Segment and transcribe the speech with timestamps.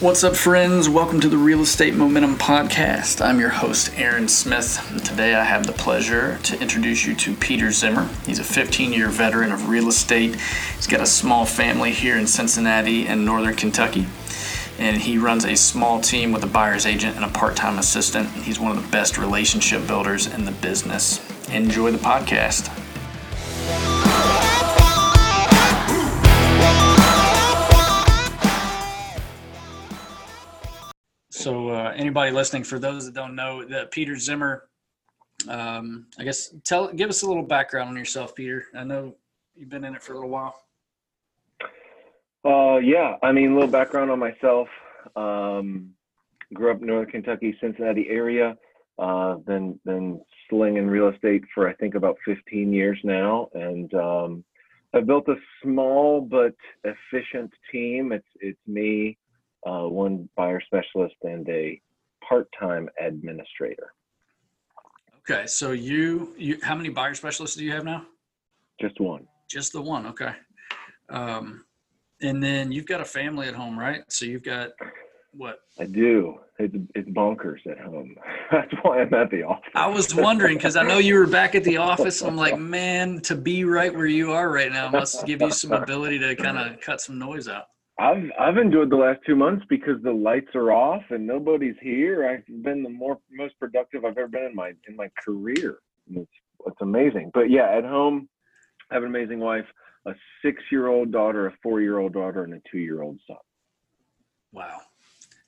[0.00, 0.88] What's up, friends?
[0.88, 3.22] Welcome to the Real Estate Momentum Podcast.
[3.22, 4.80] I'm your host, Aaron Smith.
[5.04, 8.08] Today I have the pleasure to introduce you to Peter Zimmer.
[8.24, 10.36] He's a 15 year veteran of real estate.
[10.76, 14.06] He's got a small family here in Cincinnati and Northern Kentucky.
[14.78, 18.30] And he runs a small team with a buyer's agent and a part time assistant.
[18.30, 21.20] He's one of the best relationship builders in the business.
[21.50, 22.74] Enjoy the podcast.
[31.40, 34.68] So, uh, anybody listening, for those that don't know, that Peter Zimmer,
[35.48, 38.66] um, I guess, tell, give us a little background on yourself, Peter.
[38.74, 39.16] I know
[39.56, 40.66] you've been in it for a little while.
[42.44, 44.68] Uh, yeah, I mean, a little background on myself.
[45.16, 45.94] Um,
[46.52, 48.54] grew up in Northern Kentucky, Cincinnati area.
[48.98, 54.44] Uh, been been slinging real estate for I think about 15 years now, and um,
[54.92, 58.12] I've built a small but efficient team.
[58.12, 59.16] It's it's me,
[59.66, 61.80] uh, one buyer specialist, and a
[62.26, 63.92] part-time administrator.
[65.18, 68.06] Okay, so you you how many buyer specialists do you have now?
[68.80, 69.26] Just one.
[69.48, 70.06] Just the one.
[70.06, 70.32] Okay.
[71.08, 71.64] Um,
[72.22, 74.02] and then you've got a family at home, right?
[74.08, 74.70] So you've got
[75.32, 75.60] what?
[75.78, 76.38] I do.
[76.58, 78.14] It's it's bonkers at home.
[78.52, 79.70] That's why I'm at the office.
[79.74, 82.20] I was wondering because I know you were back at the office.
[82.22, 85.72] I'm like, man, to be right where you are right now must give you some
[85.72, 87.66] ability to kind of cut some noise out.
[88.00, 92.26] I've I've enjoyed the last two months because the lights are off and nobody's here.
[92.26, 95.80] I've been the more most productive I've ever been in my in my career.
[96.10, 96.30] It's
[96.66, 97.30] it's amazing.
[97.34, 98.26] But yeah, at home,
[98.90, 99.66] I have an amazing wife,
[100.06, 103.20] a six year old daughter, a four year old daughter, and a two year old
[103.26, 103.36] son.
[104.50, 104.80] Wow.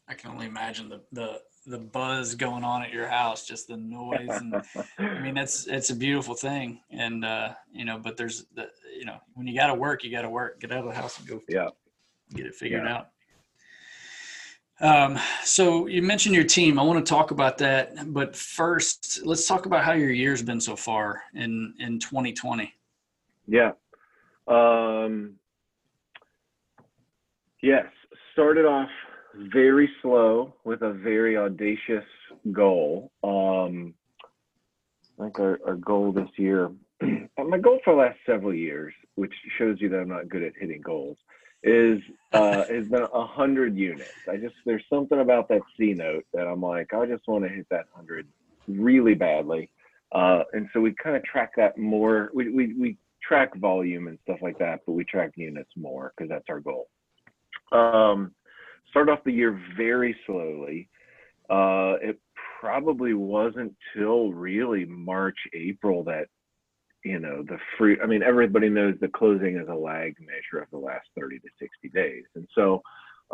[0.07, 3.79] I can only imagine the the the buzz going on at your house, just the
[3.79, 4.29] noise.
[4.29, 4.55] And,
[4.99, 9.07] I mean, that's it's a beautiful thing, and uh, you know, but there's the you
[9.07, 10.61] know when you got to work, you got to work.
[10.61, 11.41] Get out of the house and go.
[11.49, 11.69] Yeah.
[12.35, 12.97] Get it figured Yeah.
[12.97, 13.09] out.
[14.81, 16.79] Um, so you mentioned your team.
[16.79, 20.61] I want to talk about that, but first, let's talk about how your year's been
[20.61, 22.75] so far in in 2020.
[23.47, 23.73] Yeah.
[24.49, 25.35] Um,
[27.63, 27.87] yes.
[28.33, 28.89] Started off
[29.35, 32.05] very slow with a very audacious
[32.51, 33.13] goal.
[33.23, 33.95] Um,
[35.19, 36.71] I think our, our goal this year,
[37.03, 40.55] my goal for the last several years, which shows you that I'm not good at
[40.59, 41.19] hitting goals,
[41.63, 42.01] is
[42.33, 44.11] uh, has been a hundred units.
[44.29, 47.51] I just there's something about that C note that I'm like, I just want to
[47.51, 48.27] hit that hundred
[48.69, 49.71] really badly.
[50.13, 52.31] Uh, and so we kind of track that more.
[52.35, 56.29] We, we, we track volume and stuff like that, but we track units more because
[56.29, 56.89] that's our goal.
[57.73, 58.33] Um,
[58.91, 60.89] start off the year very slowly.
[61.49, 62.21] Uh, it
[62.61, 66.27] probably wasn't till really March, April that,
[67.05, 70.71] you know, the fruit, I mean, everybody knows the closing is a lag measure of
[70.71, 72.25] the last 30 to 60 days.
[72.35, 72.83] And so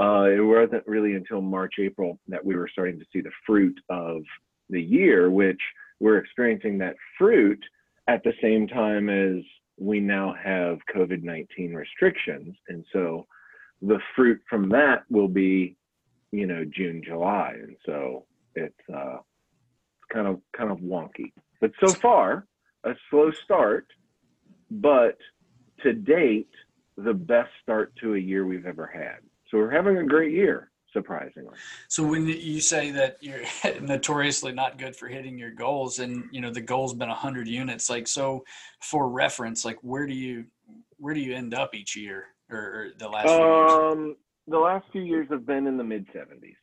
[0.01, 3.79] uh, it wasn't really until March, April that we were starting to see the fruit
[3.91, 4.23] of
[4.71, 5.61] the year, which
[6.01, 7.63] we're experiencing that fruit
[8.07, 9.43] at the same time as
[9.79, 12.57] we now have COVID 19 restrictions.
[12.69, 13.27] And so
[13.83, 15.77] the fruit from that will be,
[16.33, 17.55] you know, June, July.
[17.63, 18.25] And so
[18.55, 21.33] it's, uh, it's kind of, kind of wonky.
[21.61, 22.47] But so far,
[22.85, 23.87] a slow start,
[24.71, 25.19] but
[25.83, 26.51] to date,
[26.97, 29.19] the best start to a year we've ever had.
[29.51, 31.55] So we're having a great year, surprisingly.
[31.89, 33.43] So when you say that you're
[33.81, 37.89] notoriously not good for hitting your goals, and you know the goal's been hundred units,
[37.89, 38.45] like so,
[38.81, 40.47] for reference, like where do you
[40.99, 43.73] where do you end up each year or, or the last few years?
[43.73, 44.17] Um,
[44.49, 46.55] the last few years have been in the mid 70s.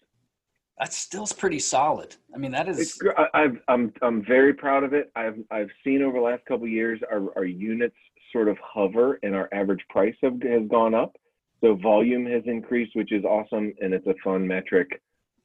[0.80, 2.16] That's still pretty solid.
[2.34, 2.80] I mean, that is.
[2.80, 5.12] It's I, I've, I'm I'm very proud of it.
[5.16, 7.96] I've I've seen over the last couple of years our, our units
[8.34, 11.16] sort of hover and our average price have, has gone up.
[11.62, 15.02] So volume has increased, which is awesome, and it's a fun metric.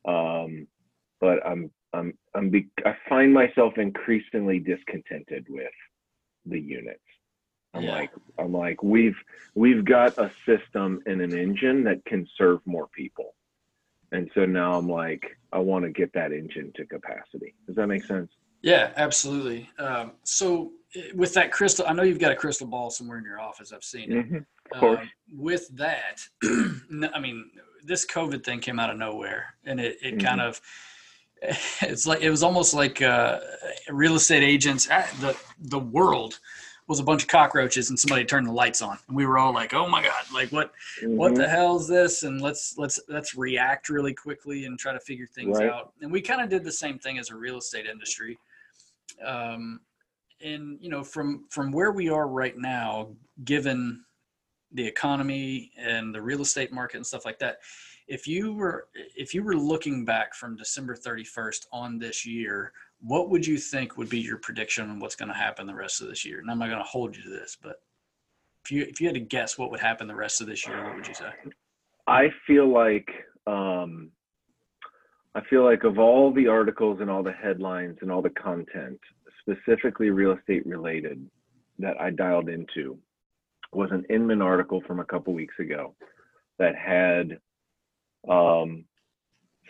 [0.07, 0.67] Um,
[1.21, 5.71] but I'm I'm I'm be, I find myself increasingly discontented with
[6.45, 6.99] the units.
[7.75, 7.93] I'm Yeah.
[7.93, 9.17] like I'm like we've
[9.55, 13.35] we've got a system and an engine that can serve more people.
[14.13, 15.23] And so now I'm like,
[15.53, 17.55] I want to get that engine to capacity.
[17.67, 18.31] Does that make sense?
[18.63, 19.71] yeah, absolutely.
[19.79, 23.25] Um, so eh, with that crystal, I know you've got a crystal ball somewhere in
[23.25, 23.73] your office.
[23.73, 24.27] I've seen it.
[24.31, 25.01] Mhm, Of course.
[25.01, 26.21] Uh, with that,
[27.15, 27.51] I mean,
[27.85, 30.61] this COVID thing came out of nowhere, and it, it kind of
[31.43, 33.41] it's like it was almost like uh,
[33.89, 34.89] real estate agents.
[34.91, 36.39] ah, The the world
[36.91, 39.55] was a bunch of cockroaches, and somebody turned the lights on, and we were all
[39.55, 40.25] like, "Oh my god!
[40.35, 40.73] Like what
[41.07, 41.37] what Mhm.
[41.37, 45.29] the hell is this?" And let's let's let's react really quickly and try to figure
[45.29, 45.69] things Right.
[45.71, 45.93] out.
[46.03, 48.37] And we kind of did the same thing as a real estate industry.
[49.25, 49.83] Um,
[50.41, 53.15] and you know, from from where we are right now,
[53.45, 54.05] given
[54.73, 57.61] the economy and the real estate market and stuff like that,
[58.09, 62.73] if you were if you were looking back from December 31st on this year,
[63.03, 66.01] what would you think would be your prediction on what's going to happen the rest
[66.01, 66.41] of this year?
[66.41, 67.81] And I'm not going to hold you to this, but
[68.65, 70.85] if you if you had to guess what would happen the rest of this year,
[70.85, 71.31] what would you say?
[72.07, 73.09] I feel like
[73.47, 74.11] um,
[75.35, 79.01] I feel like of all the articles and all the headlines and all the content,
[79.41, 81.25] specifically real estate related,
[81.79, 82.99] that I dialed into,
[83.73, 85.95] was an Inman article from a couple weeks ago
[86.59, 87.39] that had
[88.29, 88.85] um,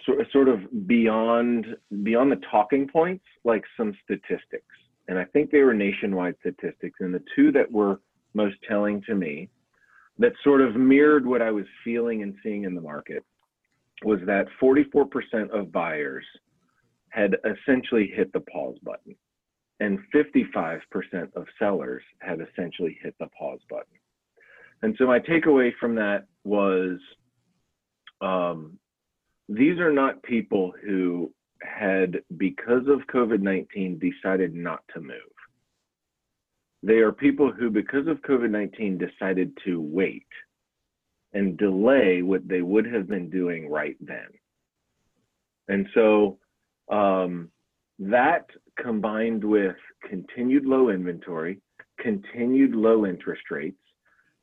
[0.04, 1.66] sort sort of beyond
[2.02, 4.76] beyond the talking points, like some statistics,
[5.08, 6.98] and I think they were nationwide statistics.
[7.00, 8.00] And the two that were
[8.34, 9.48] most telling to me,
[10.18, 13.24] that sort of mirrored what I was feeling and seeing in the market,
[14.04, 16.24] was that 44% of buyers
[17.10, 19.14] had essentially hit the pause button,
[19.80, 20.80] and 55%
[21.34, 23.98] of sellers had essentially hit the pause button.
[24.82, 26.98] And so my takeaway from that was
[28.20, 28.78] um,
[29.50, 35.16] these are not people who had, because of COVID 19, decided not to move.
[36.82, 40.26] They are people who, because of COVID 19, decided to wait
[41.32, 44.28] and delay what they would have been doing right then.
[45.68, 46.38] And so
[46.90, 47.50] um,
[47.98, 48.46] that
[48.80, 49.76] combined with
[50.08, 51.60] continued low inventory,
[51.98, 53.78] continued low interest rates,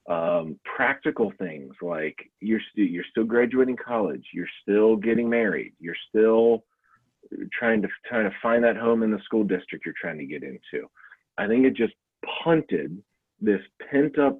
[0.07, 5.95] um, practical things like you're st- you're still graduating college, you're still getting married, you're
[6.09, 6.63] still
[7.51, 10.43] trying to trying to find that home in the school district you're trying to get
[10.43, 10.87] into.
[11.37, 11.93] I think it just
[12.43, 13.01] punted
[13.41, 14.39] this pent up.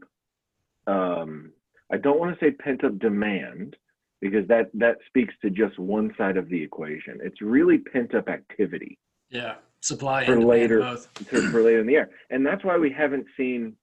[0.87, 1.51] Um,
[1.91, 3.75] I don't want to say pent up demand
[4.21, 7.19] because that that speaks to just one side of the equation.
[7.21, 8.97] It's really pent up activity.
[9.29, 13.75] Yeah, supply for later for later in the year, and that's why we haven't seen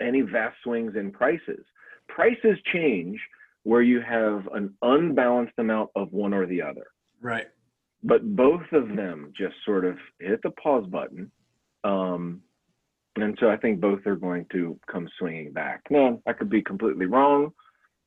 [0.00, 1.64] any vast swings in prices.
[2.08, 3.18] Prices change
[3.64, 6.86] where you have an unbalanced amount of one or the other.
[7.20, 7.46] Right.
[8.02, 11.30] But both of them just sort of hit the pause button.
[11.84, 12.42] Um,
[13.16, 15.82] and so I think both are going to come swinging back.
[15.90, 17.52] Now, I could be completely wrong.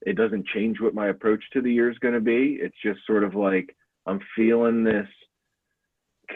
[0.01, 2.57] It doesn't change what my approach to the year is going to be.
[2.61, 5.07] It's just sort of like I'm feeling this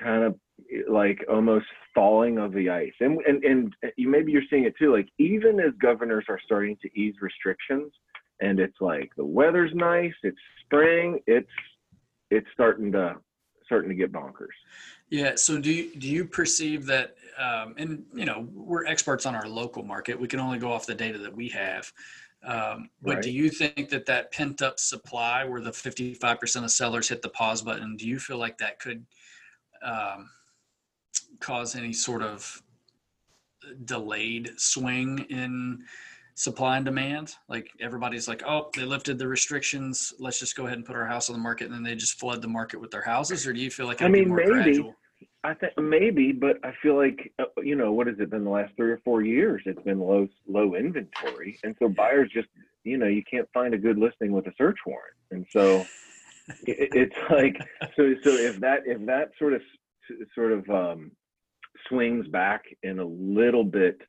[0.04, 0.36] kind of
[0.90, 2.94] like almost falling of the ice.
[3.00, 4.94] And and and you maybe you're seeing it too.
[4.94, 7.92] Like even as governors are starting to ease restrictions,
[8.42, 11.50] and it's like the weather's nice, it's spring, it's
[12.32, 13.16] it's starting to
[13.66, 14.56] starting to get bonkers.
[15.10, 15.34] Yeah.
[15.36, 17.16] So do you do you perceive that?
[17.38, 20.20] Um, and you know we're experts on our local market.
[20.20, 21.92] We can only go off the data that we have.
[22.44, 23.24] Um, but right.
[23.24, 27.30] do you think that that pent up supply, where the 55% of sellers hit the
[27.30, 29.04] pause button, do you feel like that could
[29.84, 30.30] um,
[31.40, 32.62] cause any sort of
[33.86, 35.84] delayed swing in
[36.36, 37.36] supply and demand?
[37.48, 40.14] Like everybody's like, oh, they lifted the restrictions.
[40.20, 42.20] Let's just go ahead and put our house on the market, and then they just
[42.20, 43.48] flood the market with their houses.
[43.48, 44.50] Or do you feel like I mean, maybe.
[44.50, 44.96] Gradual?
[45.46, 48.50] I think maybe, but I feel like uh, you know what has it been the
[48.50, 49.62] last three or four years?
[49.66, 52.48] It's been low low inventory, and so buyers just
[52.84, 55.86] you know you can't find a good listing with a search warrant, and so
[56.66, 57.58] it, it's like
[57.96, 59.62] so so if that if that sort of
[60.34, 61.12] sort of um,
[61.90, 64.02] swings back in a little bit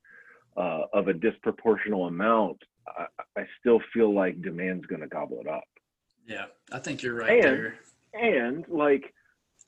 [0.57, 3.07] uh, of a disproportional amount, I,
[3.37, 5.65] I, still feel like demand's going to gobble it up.
[6.27, 7.75] Yeah, I think you're right and, there.
[8.15, 9.13] And like,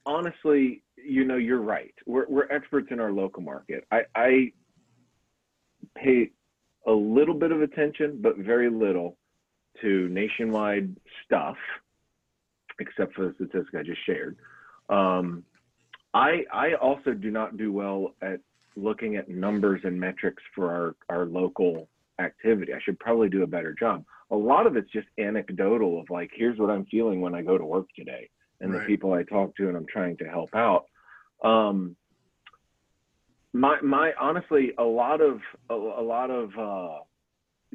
[0.07, 1.95] honestly, you know, you're right.
[2.07, 3.85] We're, we're experts in our local market.
[3.91, 4.53] I, I
[5.97, 6.31] pay
[6.87, 9.19] a little bit of attention, but very little
[9.83, 11.57] to nationwide stuff,
[12.81, 14.39] except for the statistic I just shared.
[14.89, 15.45] Um,
[16.15, 18.41] I I also do not do well at
[18.77, 21.89] looking at numbers and metrics for our, our local
[22.21, 22.73] activity.
[22.73, 24.05] I should probably do a better job.
[24.31, 27.59] A lot of it's just anecdotal of like, here's what I'm feeling when I go
[27.59, 28.81] to work today and right.
[28.81, 30.87] the people I talk to and I'm trying to help out.
[31.43, 31.97] Um,
[33.53, 36.99] my, my, honestly, a lot of, a, a lot of, uh,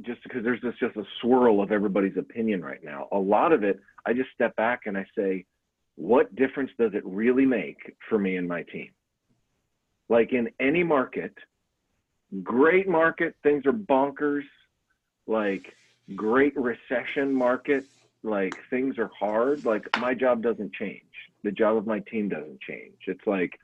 [0.01, 3.07] just because there's this just a swirl of everybody's opinion right now.
[3.11, 5.45] A lot of it, I just step back and I say,
[5.95, 8.89] what difference does it really make for me and my team?
[10.09, 11.33] Like in any market,
[12.41, 14.43] great market, things are bonkers.
[15.25, 15.73] Like
[16.15, 17.85] great recession market,
[18.23, 19.65] like things are hard.
[19.65, 21.01] Like my job doesn't change.
[21.43, 22.97] The job of my team doesn't change.
[23.07, 23.57] It's like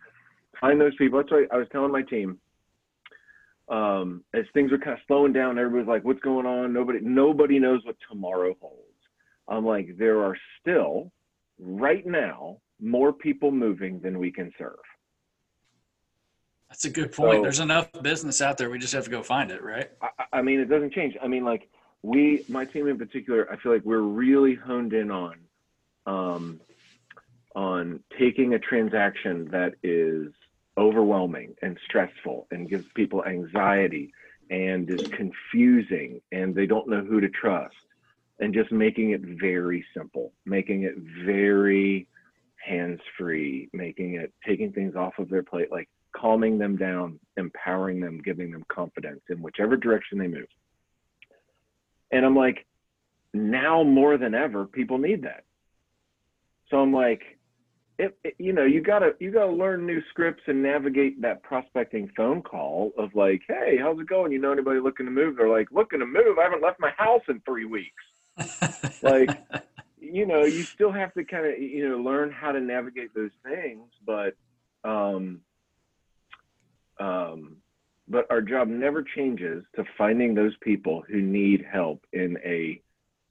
[0.59, 1.19] find those people.
[1.19, 2.39] That's why I was telling my team.
[3.67, 7.59] Um, as things are kind of slowing down, everybody's like, "What's going on?" Nobody, nobody
[7.59, 8.83] knows what tomorrow holds.
[9.47, 11.11] I'm like, there are still
[11.59, 14.79] right now more people moving than we can serve.
[16.69, 17.39] That's a good point.
[17.39, 18.69] So, There's enough business out there.
[18.69, 19.89] We just have to go find it, right?
[20.01, 21.17] I, I, mean, it doesn't change.
[21.21, 21.67] I mean, like
[22.03, 25.35] we, my team in particular, I feel like we're really honed in on,
[26.05, 26.61] um,
[27.55, 30.31] on taking a transaction that is
[30.77, 34.13] overwhelming and stressful and gives people anxiety
[34.49, 37.75] and is confusing and they don't know who to trust
[38.39, 42.07] and just making it very simple, making it very
[42.65, 47.99] hands free, making it taking things off of their plate, like calming them down, empowering
[47.99, 50.47] them, giving them confidence in whichever direction they move.
[52.11, 52.65] And I'm like,
[53.33, 55.43] now more than ever, people need that.
[56.69, 57.21] So I'm like,
[57.97, 62.09] it, it, you know, you gotta you gotta learn new scripts and navigate that prospecting
[62.15, 64.31] phone call of like, hey, how's it going?
[64.31, 65.35] You know anybody looking to move?
[65.35, 66.39] They're like, looking to move.
[66.39, 68.03] I haven't left my house in three weeks.
[69.01, 69.29] like,
[69.99, 73.31] you know, you still have to kind of you know learn how to navigate those
[73.43, 74.35] things, but
[74.83, 75.41] um,
[76.99, 77.57] um,
[78.07, 82.81] but our job never changes to finding those people who need help in a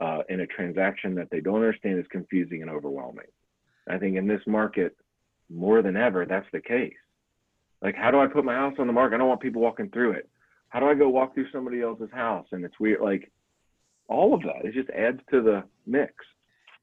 [0.00, 3.26] uh, in a transaction that they don't understand is confusing and overwhelming.
[3.88, 4.96] I think in this market,
[5.50, 6.94] more than ever, that's the case.
[7.82, 9.16] Like, how do I put my house on the market?
[9.16, 10.28] I don't want people walking through it.
[10.68, 12.46] How do I go walk through somebody else's house?
[12.52, 13.00] And it's weird.
[13.00, 13.30] Like,
[14.08, 16.12] all of that, it just adds to the mix.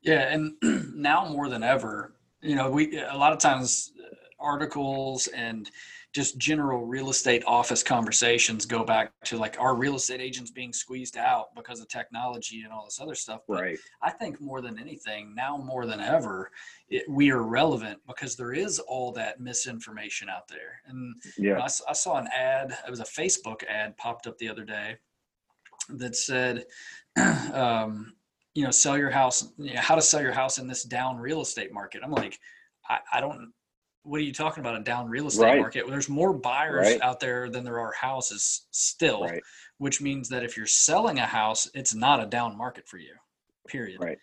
[0.01, 0.53] Yeah, and
[0.95, 5.69] now more than ever, you know, we a lot of times uh, articles and
[6.13, 10.71] just general real estate office conversations go back to like our real estate agents being
[10.71, 13.41] squeezed out because of technology and all this other stuff.
[13.49, 13.79] But right.
[14.01, 16.51] I think more than anything, now more than ever,
[16.87, 20.79] it, we are relevant because there is all that misinformation out there.
[20.87, 21.43] And yeah.
[21.43, 24.47] You know, I, I saw an ad, it was a Facebook ad popped up the
[24.47, 24.95] other day
[25.89, 26.65] that said,
[27.53, 28.13] um,
[28.53, 31.17] you know, sell your house, you know, how to sell your house in this down
[31.17, 32.01] real estate market.
[32.03, 32.39] I'm like,
[32.89, 33.51] I, I don't
[34.05, 35.59] what are you talking about a down real estate right.
[35.59, 37.01] market there's more buyers right.
[37.01, 39.41] out there than there are houses still right.
[39.79, 43.13] which means that if you're selling a house it's not a down market for you
[43.67, 44.19] period right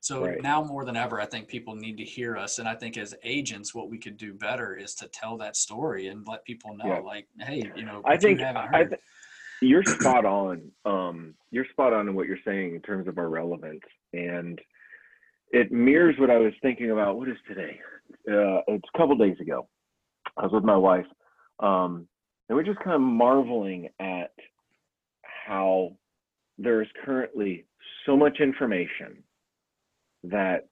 [0.00, 2.98] so now more than ever i think people need to hear us and i think
[2.98, 6.76] as agents what we could do better is to tell that story and let people
[6.76, 6.98] know yeah.
[6.98, 9.00] like hey you know i think I th-
[9.60, 13.28] you're spot on um, you're spot on in what you're saying in terms of our
[13.28, 13.80] relevance
[14.12, 14.60] and
[15.52, 17.78] it mirrors what i was thinking about what is today
[18.28, 19.68] uh, it's a couple days ago.
[20.36, 21.06] I was with my wife,
[21.60, 22.06] um,
[22.48, 24.32] and we're just kind of marveling at
[25.22, 25.96] how
[26.58, 27.64] there is currently
[28.06, 29.22] so much information
[30.24, 30.68] that,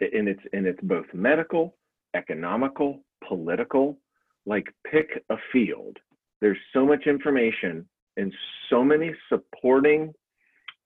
[0.00, 1.76] and it's and it's both medical,
[2.14, 3.98] economical, political.
[4.46, 5.98] Like pick a field.
[6.40, 8.32] There's so much information and
[8.70, 10.12] so many supporting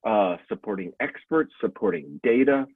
[0.04, 2.66] uh, supporting experts, supporting data,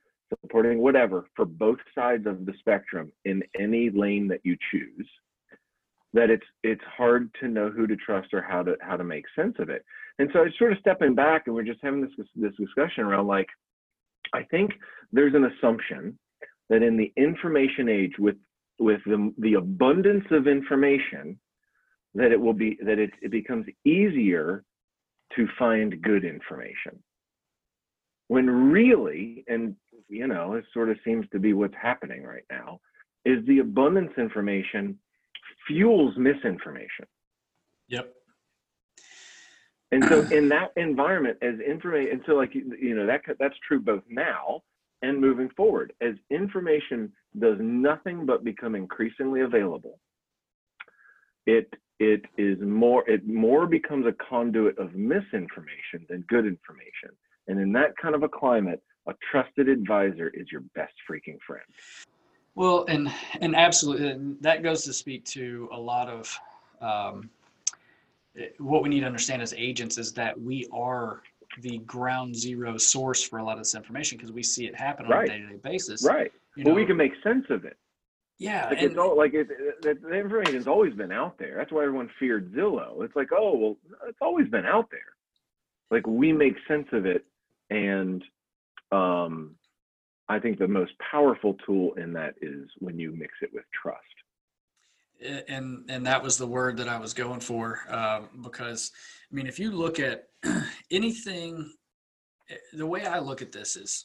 [0.42, 5.08] supporting whatever for both sides of the spectrum in any lane that you choose
[6.12, 9.24] that it's it's hard to know who to trust or how to how to make
[9.34, 9.84] sense of it.
[10.18, 13.26] And so it's sort of stepping back and we're just having this this discussion around
[13.26, 13.48] like
[14.34, 14.70] i think
[15.12, 16.18] there's an assumption
[16.68, 18.36] that in the information age with
[18.78, 21.38] with the, the abundance of information
[22.16, 24.64] that it will be that it, it becomes easier
[25.34, 27.02] to find good information
[28.28, 29.76] when really and
[30.08, 32.80] you know, it sort of seems to be what's happening right now,
[33.24, 34.98] is the abundance information
[35.66, 37.06] fuels misinformation.
[37.88, 38.12] Yep.
[39.92, 43.80] And so in that environment, as information, and so like you know that that's true
[43.80, 44.62] both now
[45.02, 45.92] and moving forward.
[46.00, 49.98] As information does nothing but become increasingly available,
[51.46, 57.10] it it is more it more becomes a conduit of misinformation than good information.
[57.48, 61.64] And in that kind of a climate, a trusted advisor is your best freaking friend.
[62.54, 63.10] Well, and
[63.40, 66.38] and absolutely, and that goes to speak to a lot of
[66.80, 67.30] um,
[68.58, 71.22] what we need to understand as agents is that we are
[71.60, 75.06] the ground zero source for a lot of this information because we see it happen
[75.06, 75.28] on right.
[75.28, 76.04] a day-to-day basis.
[76.04, 76.32] Right.
[76.56, 77.76] You well, we can make sense of it.
[78.38, 81.54] Yeah, like and, it's all like it, it, the information has always been out there.
[81.56, 83.02] That's why everyone feared Zillow.
[83.02, 83.76] It's like, oh well,
[84.08, 85.00] it's always been out there.
[85.90, 87.24] Like we make sense of it,
[87.70, 88.22] and
[88.92, 89.54] um,
[90.28, 94.02] I think the most powerful tool in that is when you mix it with trust.
[95.48, 98.92] And and that was the word that I was going for uh, because
[99.32, 100.28] I mean, if you look at
[100.90, 101.72] anything,
[102.50, 104.04] eh, the way I look at this is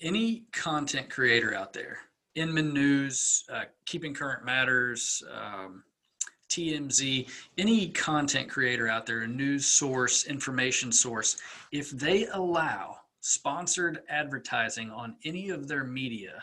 [0.00, 1.98] any content creator out there,
[2.38, 5.82] Inman News, uh, Keeping Current Matters, um,
[6.48, 7.28] TMZ,
[7.58, 11.36] any content creator out there, a news source, information source,
[11.72, 16.42] if they allow sponsored advertising on any of their media,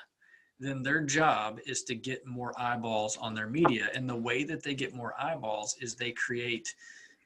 [0.60, 3.90] then their job is to get more eyeballs on their media.
[3.94, 6.75] And the way that they get more eyeballs is they create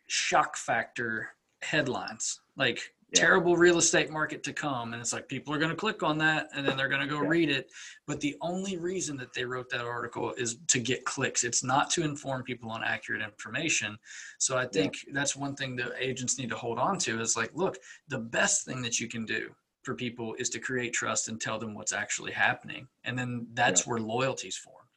[0.07, 1.29] shock factor
[1.61, 3.21] headlines like Yeah.
[3.21, 6.19] terrible real estate market to come and it's like people are going to click on
[6.19, 7.27] that and then they're going to go Yeah.
[7.29, 7.71] read it
[8.05, 11.89] but the only reason that they wrote that article is to get clicks it's not
[11.91, 13.97] to inform people on accurate information
[14.37, 17.49] so i think that's one thing that agents need to hold on to is like
[17.55, 17.77] look
[18.09, 19.49] the best thing that you can do
[19.81, 23.87] for people is to create trust and tell them what's actually happening and then that's
[23.87, 24.87] where loyalty's formed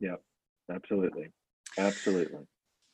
[0.00, 0.22] Yep,
[0.70, 1.28] Absolutely.
[1.78, 2.38] Absolutely.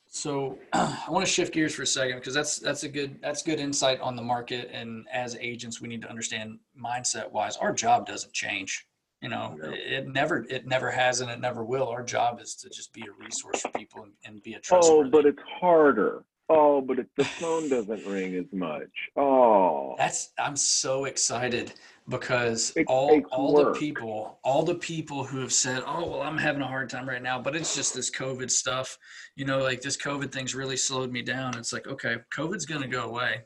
[0.09, 3.43] So I want to shift gears for a second because that's that's a good that's
[3.43, 4.69] good insight on the market.
[4.73, 8.85] And as agents, we need to understand mindset wise, our job doesn't change.
[9.21, 9.71] You know, No.
[9.73, 11.87] it never it never has and it never will.
[11.87, 14.89] Our job is to just be a resource for people and, and be a trust.
[14.89, 16.23] Oh, but it's harder.
[16.51, 18.89] Oh, but it, the phone doesn't ring as much.
[19.15, 21.73] Oh, That's I'm so excited
[22.07, 23.73] because It all all work.
[23.75, 27.07] the people all the people who have said, "Oh, well, I'm having a hard time
[27.07, 28.97] right now, but it's just this COVID stuff."
[29.35, 31.55] You know, like this COVID thing's really slowed me down.
[31.57, 33.41] It's like, okay, COVID's going to go away.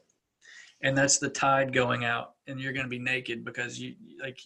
[0.82, 4.40] And that's the tide going out and you're going to be naked because you like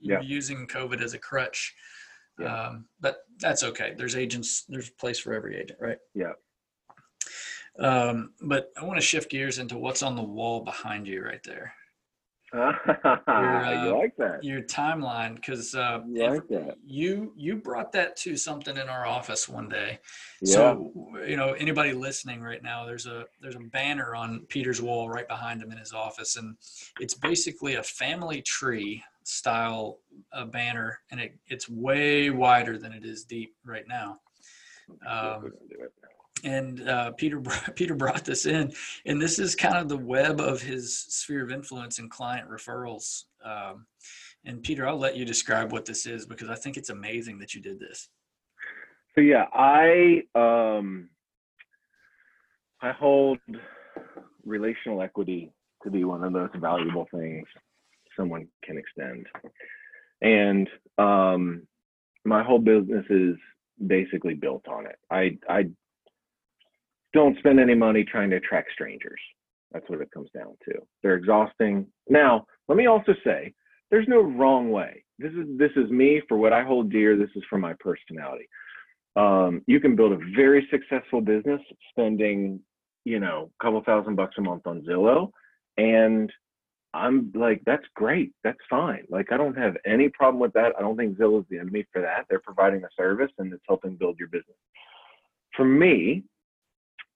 [0.00, 0.26] you're Yeah.
[0.26, 1.74] using COVID as a crutch.
[2.38, 2.52] Yeah.
[2.68, 3.94] Um, but that's okay.
[3.96, 5.98] There's agents, there's a place for every agent, right?
[6.14, 6.32] Yeah.
[7.78, 11.42] Um, but I want to shift gears into what's on the wall behind you right
[11.44, 11.74] there.
[12.54, 14.44] You uh, like that?
[14.44, 16.42] your timeline because uh, You like
[16.86, 19.98] you you brought that to something in our office one day.
[20.40, 20.52] Yeah.
[20.54, 20.92] so
[21.26, 25.26] you know anybody listening right now there's a there's a banner on peter's wall right
[25.26, 26.56] behind him in his office and
[27.00, 29.98] it's basically a family tree style
[30.32, 34.20] uh, banner and it, it's way wider than it is deep right now.
[35.08, 35.52] Um,
[36.44, 37.40] and uh, Peter
[37.74, 38.72] Peter brought this in,
[39.06, 43.24] and this is kind of the web of his sphere of influence and client referrals.
[43.44, 43.86] Um,
[44.44, 47.54] and Peter, I'll let you describe what this is because I think it's amazing that
[47.54, 48.08] you did this.
[49.14, 51.08] So yeah, I um
[52.82, 53.38] I hold
[54.44, 57.46] relational equity to be one of those valuable things
[58.16, 59.26] someone can extend.
[60.20, 60.68] And
[60.98, 61.66] um
[62.24, 63.36] my whole business is
[63.86, 64.96] basically built on it.
[65.10, 65.70] I I
[67.14, 69.20] don't spend any money trying to attract strangers.
[69.72, 70.74] That's what it comes down to.
[71.02, 71.86] They're exhausting.
[72.08, 73.54] Now, let me also say,
[73.90, 75.04] there's no wrong way.
[75.18, 77.16] This is this is me for what I hold dear.
[77.16, 78.48] This is for my personality.
[79.16, 82.60] Um, you can build a very successful business spending,
[83.04, 85.30] you know, a couple thousand bucks a month on Zillow,
[85.76, 86.32] and
[86.94, 88.32] I'm like, that's great.
[88.44, 89.04] That's fine.
[89.08, 90.72] Like, I don't have any problem with that.
[90.78, 92.26] I don't think Zillow is the enemy for that.
[92.30, 94.56] They're providing a service and it's helping build your business.
[95.56, 96.22] For me,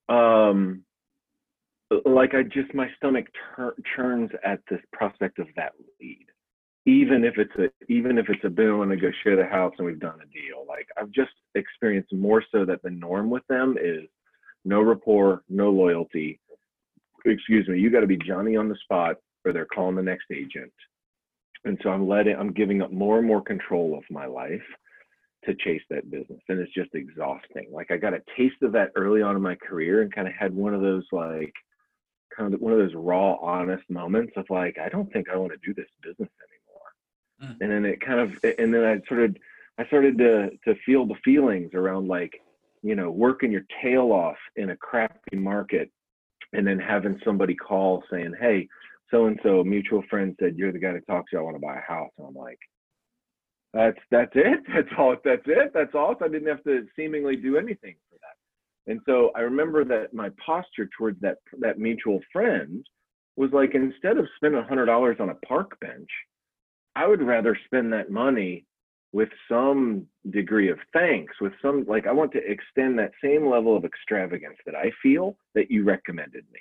[0.08, 0.82] um,
[2.04, 6.26] like I just my stomach tur- churns at this prospect of that lead
[6.88, 9.74] even if it's a even if it's a boom and they go share the house
[9.76, 13.46] and we've done a deal like i've just experienced more so that the norm with
[13.48, 14.04] them is
[14.64, 16.40] no rapport no loyalty.
[17.26, 20.26] Excuse me you got to be johnny on the spot or they're calling the next
[20.32, 20.72] agent.
[21.64, 24.62] And so i'm letting i'm giving up more and more control of my life
[25.44, 27.68] to chase that business and it's just exhausting.
[27.72, 30.34] Like i got a taste of that early on in my career and kind of
[30.34, 31.52] had one of those like
[32.38, 35.52] kind of one of those raw honest moments of like i don't think i want
[35.52, 37.56] to do this business anymore.
[37.56, 37.56] Mm.
[37.60, 39.36] and then it kind of and then i sort of
[39.78, 42.40] i started to to feel the feelings around like
[42.82, 45.90] you know working your tail off in a crappy market
[46.52, 48.68] and then having somebody call saying hey
[49.10, 51.60] so and so mutual friend said you're the guy to talk to i want to
[51.60, 52.10] buy a house.
[52.18, 52.58] And i'm like
[53.78, 54.60] that's that's it.
[54.74, 55.70] That's all that's it.
[55.72, 56.16] That's all.
[56.18, 58.90] So i didn't have to seemingly do anything for that.
[58.90, 62.84] And so i remember that my posture towards that that mutual friend
[63.36, 66.10] was like instead of spending $100 on a park bench
[66.96, 68.64] i would rather spend that money
[69.12, 73.76] with some degree of thanks with some like i want to extend that same level
[73.76, 76.60] of extravagance that i feel that you recommended me.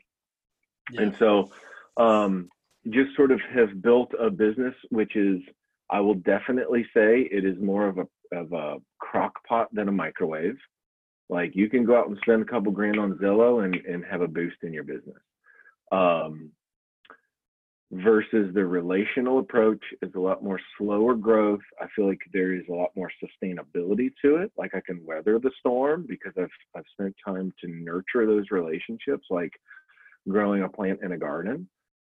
[0.91, 1.01] Yeah.
[1.01, 1.51] and so
[1.97, 2.49] um,
[2.89, 5.41] just sort of have built a business which is
[5.89, 9.91] i will definitely say it is more of a of a crock pot than a
[9.91, 10.57] microwave.
[11.29, 14.21] Like you can go out and spend a couple grand on zillow and, and have
[14.21, 15.21] a boost in your business.
[15.91, 16.51] Um,
[17.91, 21.61] versus the relational approach is a lot more slower growth.
[21.81, 24.51] I feel like there is a lot more sustainability to it.
[24.57, 29.27] Like i can weather the storm because i've i've spent time to nurture those relationships
[29.29, 29.53] like
[30.27, 31.69] growing a plant in a garden.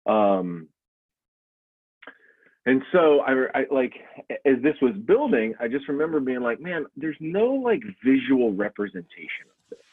[0.06, 0.68] Um
[2.66, 3.92] and so I, I like
[4.44, 9.46] as this was building i just remember being like man there's no like visual representation
[9.48, 9.86] of this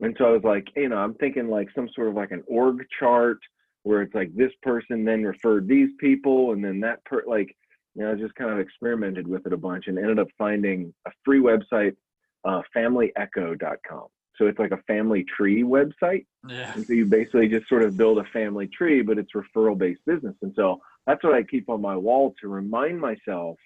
[0.00, 2.42] and so i was like you know i'm thinking like some sort of like an
[2.46, 3.38] org chart
[3.82, 7.56] where it's like this person then referred these people and then that per like
[7.94, 10.92] you know I just kind of experimented with it a bunch and ended up finding
[11.06, 11.96] a free website
[12.44, 16.26] uh, familyecho.com So it's like a family tree website.
[16.46, 16.72] Yeah.
[16.74, 20.00] And so you basically just sort of build a family tree, but it's referral based
[20.06, 20.36] business.
[20.42, 23.56] And so that's what I keep on my wall to remind myself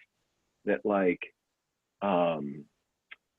[0.64, 1.18] that like,
[2.00, 2.64] um,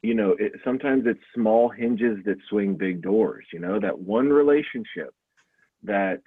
[0.01, 3.45] you know, it, sometimes it's small hinges that swing big doors.
[3.53, 5.13] You know, that one relationship
[5.83, 6.19] that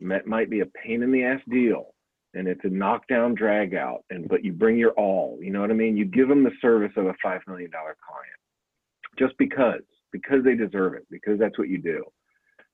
[0.00, 1.86] might be a pain in the ass deal,
[2.34, 5.40] and it's a knockdown drag out, and but you bring your all.
[5.42, 5.96] You know what I mean?
[5.96, 8.38] You give them the service of a five million dollar client,
[9.18, 12.04] just because because they deserve it, because that's what you do.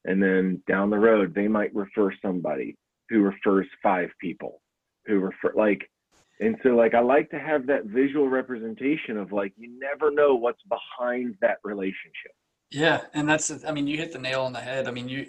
[0.04, 2.76] And then down the road, they might refer somebody
[3.08, 4.60] who refers five people,
[5.06, 5.88] who refer like
[6.40, 10.34] and so like I like to have that visual representation of like you never know
[10.34, 12.32] what's behind that relationship.
[12.70, 14.88] Yeah, and that's I mean you hit the nail on the head.
[14.88, 15.26] I mean you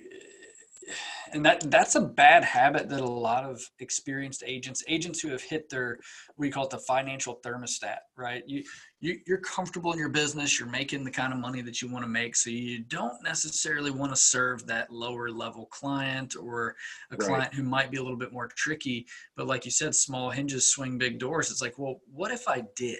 [1.33, 5.41] and that that's a bad habit that a lot of experienced agents agents who have
[5.41, 5.99] hit their
[6.37, 8.43] we call it the financial thermostat right?
[8.47, 8.63] You,
[8.99, 12.03] you you're comfortable in your business you're making the kind of money that you want
[12.03, 16.75] to make so you don't necessarily want to serve that lower level client or
[17.11, 17.27] a right.
[17.27, 20.67] client who might be a little bit more tricky but like you said small hinges
[20.67, 21.51] swing big doors.
[21.51, 22.99] It's like well what if i did?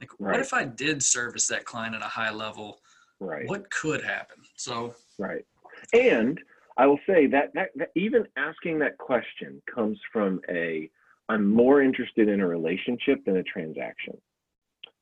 [0.00, 0.32] Like right.
[0.32, 2.78] what if i did service that client at a high level?
[3.18, 3.48] Right.
[3.48, 4.36] What could happen?
[4.56, 5.44] So right.
[5.92, 6.40] And
[6.76, 10.90] I will say that, that, that even asking that question comes from a
[11.28, 14.14] I'm more interested in a relationship than a transaction.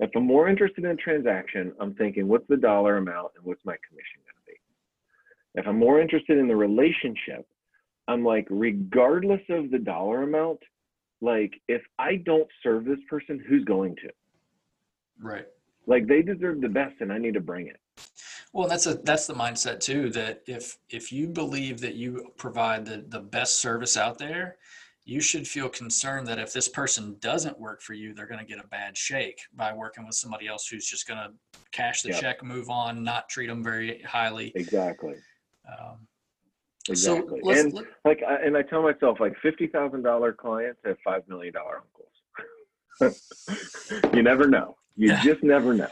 [0.00, 3.64] If I'm more interested in a transaction, I'm thinking, what's the dollar amount and what's
[3.64, 5.60] my commission going to be?
[5.60, 7.46] If I'm more interested in the relationship,
[8.08, 10.60] I'm like, regardless of the dollar amount,
[11.20, 14.10] like if I don't serve this person, who's going to?
[15.20, 15.46] Right.
[15.86, 17.78] Like they deserve the best and I need to bring it.
[18.54, 20.10] Well, that's a that's the mindset too.
[20.10, 24.58] That if if you believe that you provide the the best service out there,
[25.04, 28.46] you should feel concerned that if this person doesn't work for you, they're going to
[28.46, 31.30] get a bad shake by working with somebody else who's just going to
[31.72, 32.20] cash the yep.
[32.20, 34.52] check, move on, not treat them very highly.
[34.54, 35.16] Exactly.
[35.68, 36.06] Um,
[36.88, 37.40] exactly.
[37.42, 41.54] So and like, and I tell myself, like fifty thousand dollar clients have five million
[41.54, 41.82] dollar
[43.00, 43.24] uncles.
[44.14, 44.76] you never know.
[44.94, 45.24] You yeah.
[45.24, 45.90] just never know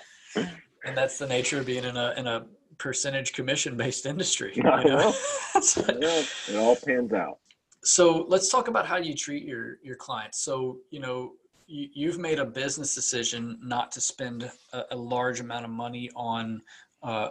[0.85, 2.47] and that's the nature of being in a in a
[2.79, 4.53] percentage commission based industry.
[4.57, 5.14] You know?
[5.55, 7.38] it all pans out.
[7.85, 10.42] So let's talk about how you treat your your clients.
[10.45, 11.33] So you know
[11.66, 16.11] you, have made a business decision not to spend a, a large amount of money
[16.14, 16.61] on
[17.03, 17.31] uh,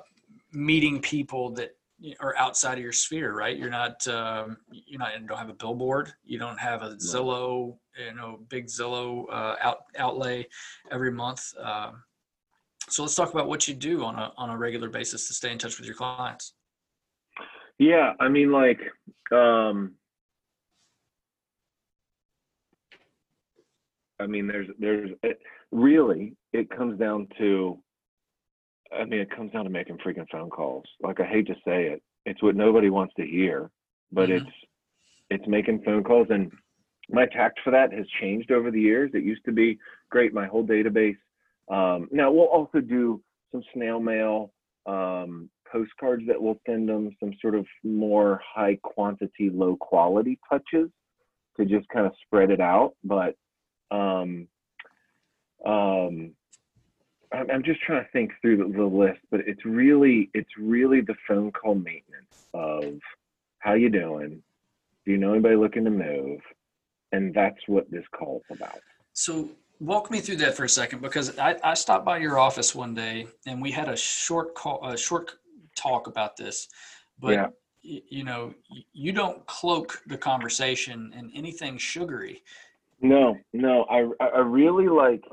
[0.51, 1.75] meeting people that
[2.19, 3.57] are outside of your sphere, right?
[3.57, 6.13] You're not um, you're not you don't have a billboard.
[6.23, 10.47] You don't have a Zillow, you know, big Zillow uh, out outlay
[10.91, 11.53] every month.
[11.59, 12.03] Um,
[12.91, 15.51] so let's talk about what you do on a on a regular basis to stay
[15.51, 16.53] in touch with your clients.
[17.79, 18.79] Yeah, I mean, like,
[19.31, 19.93] um,
[24.19, 25.39] I mean, there's there's it,
[25.71, 27.79] really it comes down to,
[28.93, 30.85] I mean, it comes down to making freaking phone calls.
[31.01, 33.71] Like I hate to say it, it's what nobody wants to hear,
[34.11, 34.45] but mm-hmm.
[34.45, 34.55] it's
[35.29, 36.51] it's making phone calls and
[37.09, 39.11] my tact for that has changed over the years.
[39.13, 41.17] It used to be great, my whole database
[41.71, 44.51] um, now we'll also do some snail mail
[44.85, 50.89] um, postcards that we'll send them, some sort of more high quantity, low quality touches
[51.57, 52.93] to just kind of spread it out.
[53.03, 53.35] But
[53.89, 54.47] um,
[55.65, 56.33] um,
[57.31, 61.15] I'm just trying to think through the, the, list, but it's really it's really the
[61.27, 62.99] phone call maintenance of
[63.59, 64.41] how you doing?
[65.05, 66.41] Do you know anybody looking to move?
[67.13, 68.79] And that's what this call's about.
[69.13, 69.49] So
[69.81, 72.93] walk me through that for a second because I, I stopped by your office one
[72.93, 75.31] day and we had a short call, a short
[75.75, 76.67] talk about this.
[77.19, 77.47] But yeah.
[77.83, 78.53] y- you know,
[78.93, 82.43] you don't cloak the conversation in anything sugary.
[83.01, 85.23] No, no, I I really like,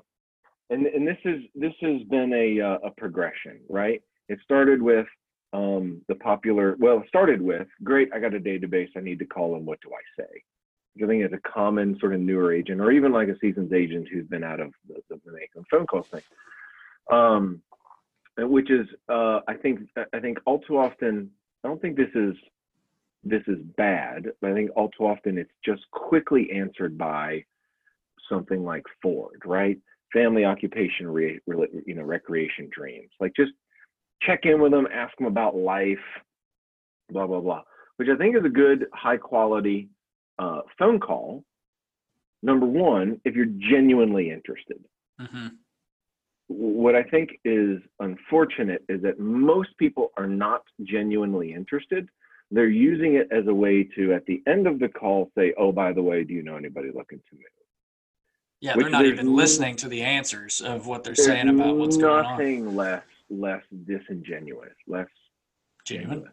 [0.70, 4.02] and and this is this has been a uh, a progression, right?
[4.30, 5.06] It started with
[5.52, 6.76] um, the popular.
[6.78, 8.08] Well, it started with great.
[8.14, 8.88] I got a database.
[8.96, 9.66] I need to call them.
[9.66, 10.42] What do I say?
[11.02, 14.08] I think it's a common sort of newer agent, or even like a seasoned agent
[14.12, 16.22] who's been out of the, the, the making phone calls thing.
[17.10, 17.62] Um,
[18.36, 19.80] which is, uh, I think,
[20.12, 21.30] I think all too often,
[21.64, 22.34] I don't think this is
[23.24, 27.44] this is bad, but I think all too often it's just quickly answered by
[28.28, 29.78] something like Ford, right?
[30.12, 33.10] Family, occupation, re, re, you know, recreation, dreams.
[33.20, 33.52] Like just
[34.22, 35.98] check in with them, ask them about life,
[37.10, 37.62] blah blah blah.
[37.96, 39.88] Which I think is a good, high quality
[40.38, 41.44] uh, phone call,
[42.42, 44.78] number one, if you're genuinely interested.
[45.20, 45.48] Mm-hmm.
[46.48, 52.08] What I think is unfortunate is that most people are not genuinely interested.
[52.50, 55.72] They're using it as a way to, at the end of the call, say, "Oh,
[55.72, 57.44] by the way, do you know anybody looking to move?"
[58.60, 61.98] Yeah, Which they're not even listening to the answers of what they're saying about what's
[61.98, 62.32] going on.
[62.32, 65.06] Nothing less less disingenuous, less
[65.88, 66.30] Genuine.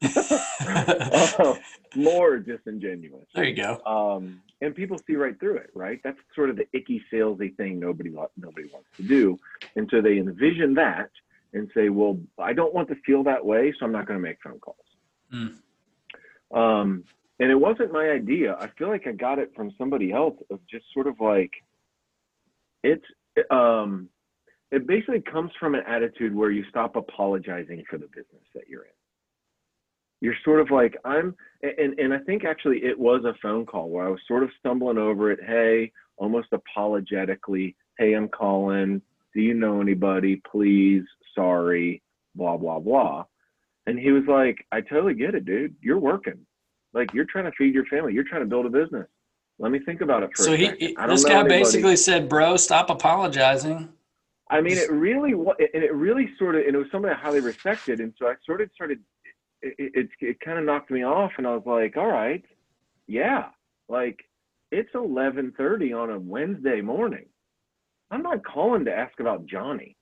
[0.60, 1.54] uh,
[1.96, 3.26] more disingenuous.
[3.34, 3.80] There you go.
[3.84, 6.00] Um, and people see right through it, right?
[6.04, 9.38] That's sort of the icky salesy thing nobody nobody wants to do,
[9.76, 11.10] and so they envision that
[11.52, 14.22] and say, "Well, I don't want to feel that way, so I'm not going to
[14.22, 14.76] make phone calls."
[15.32, 15.54] Mm.
[16.54, 17.04] Um,
[17.40, 18.56] and it wasn't my idea.
[18.58, 21.52] I feel like I got it from somebody else of just sort of like
[22.82, 23.04] it's
[23.50, 24.08] um,
[24.70, 28.84] it basically comes from an attitude where you stop apologizing for the business that you're
[28.84, 28.97] in
[30.20, 33.88] you're sort of like i'm and and i think actually it was a phone call
[33.88, 39.00] where i was sort of stumbling over it hey almost apologetically hey i'm calling
[39.34, 41.02] do you know anybody please
[41.34, 42.02] sorry
[42.34, 43.24] blah blah blah
[43.86, 46.38] and he was like i totally get it dude you're working
[46.94, 49.06] like you're trying to feed your family you're trying to build a business
[49.60, 50.78] let me think about it for So a he, second.
[50.80, 51.60] he- this guy anybody.
[51.62, 53.88] basically said, "Bro, stop apologizing."
[54.50, 57.18] I mean, it really was, and it really sort of, and it was somebody I
[57.18, 59.00] highly respected, and so I sort of started.
[59.62, 62.44] It it, it kind of knocked me off, and I was like, all right,
[63.06, 63.46] yeah,
[63.88, 64.20] like
[64.70, 67.26] it's eleven thirty on a Wednesday morning.
[68.10, 69.96] I'm not calling to ask about Johnny.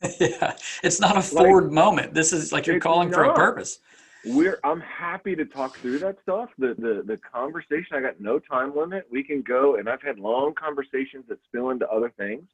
[0.20, 2.14] yeah, it's not a Ford moment.
[2.14, 3.80] This is like you're calling for a purpose.
[4.24, 6.50] We're I'm happy to talk through that stuff.
[6.58, 9.06] The the the conversation, I got no time limit.
[9.10, 12.44] We can go, and I've had long conversations that spill into other things.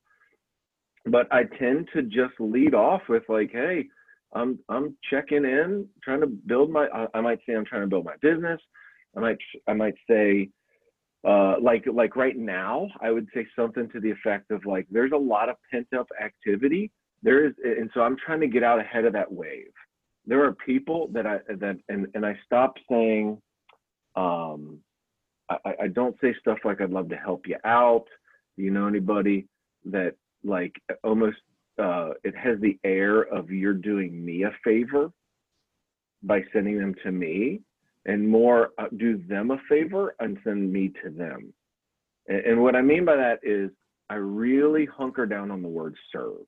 [1.06, 3.88] But I tend to just lead off with like, hey,
[4.34, 6.86] I'm I'm checking in, trying to build my.
[6.88, 8.60] I, I might say I'm trying to build my business.
[9.16, 10.50] I might I might say,
[11.26, 15.12] uh, like like right now, I would say something to the effect of like, there's
[15.12, 16.90] a lot of pent up activity.
[17.22, 19.72] There is, and so I'm trying to get out ahead of that wave.
[20.26, 23.40] There are people that I that and and I stop saying,
[24.16, 24.80] um,
[25.48, 28.06] I, I- I don't say stuff like I'd love to help you out.
[28.56, 29.46] Do you know anybody
[29.86, 31.38] that like almost
[31.78, 35.10] uh, it has the air of you're doing me a favor
[36.22, 37.60] by sending them to me,
[38.06, 41.52] and more uh, do them a favor and send me to them.
[42.28, 43.70] And, and what I mean by that is
[44.10, 46.46] I really hunker down on the word serve.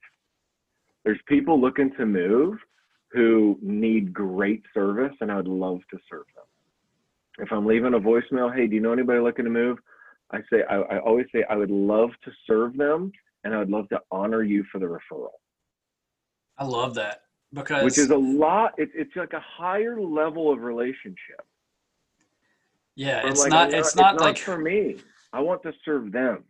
[1.05, 2.59] There's people looking to move
[3.13, 6.45] who need great service, and I would love to serve them.
[7.39, 9.79] If I'm leaving a voicemail, hey, do you know anybody looking to move?
[10.33, 13.13] I say I, I always say I would love to serve them,
[13.47, 15.31] and I would love to honor you for the referral,
[16.59, 17.21] I love that
[17.53, 18.75] because which is a lot.
[18.77, 21.43] It's it's like a higher level of relationship.
[22.97, 24.97] yeah, it's like, not I'm it's not like for me.
[25.33, 26.45] I want to serve them.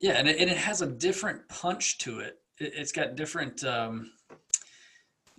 [0.00, 2.38] yeah, and it, and it has a different punch to it.
[2.58, 3.62] it it's got different.
[3.64, 4.10] Um,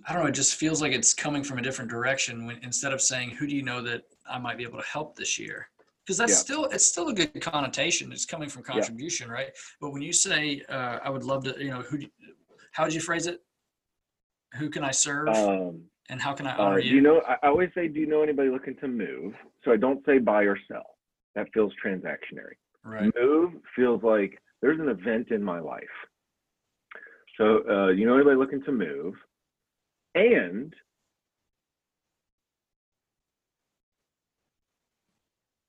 [0.06, 0.28] I don't know.
[0.28, 2.46] It just feels like it's coming from a different direction.
[2.46, 5.16] When instead of saying, "Who do you know that I might be able to help
[5.16, 5.68] this year?"
[6.08, 6.36] Because that's Yeah.
[6.36, 8.10] still it's still a good connotation.
[8.12, 9.50] It's coming from contribution, right?
[9.78, 11.98] But when you say, uh, "I would love to," you know, who?
[12.72, 13.44] How did you phrase it?
[14.54, 16.94] Who can I serve, Um, and how can I uh, honor do you?
[16.94, 17.20] you know?
[17.28, 19.34] I I always say, do you know anybody looking to move?
[19.66, 20.96] So I don't say buy or sell.
[21.34, 22.56] That feels transactionary.
[22.84, 23.14] right.
[23.14, 25.96] move feels like there's an event in my life.
[27.36, 29.14] So, uh, you know, anybody looking to move,
[30.14, 30.74] and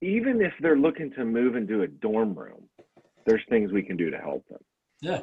[0.01, 2.63] even if they're looking to move into a dorm room,
[3.25, 4.59] there's things we can do to help them.
[5.01, 5.21] Yeah.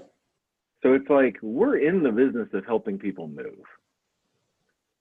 [0.83, 3.65] So it's like we're in the business of helping people move.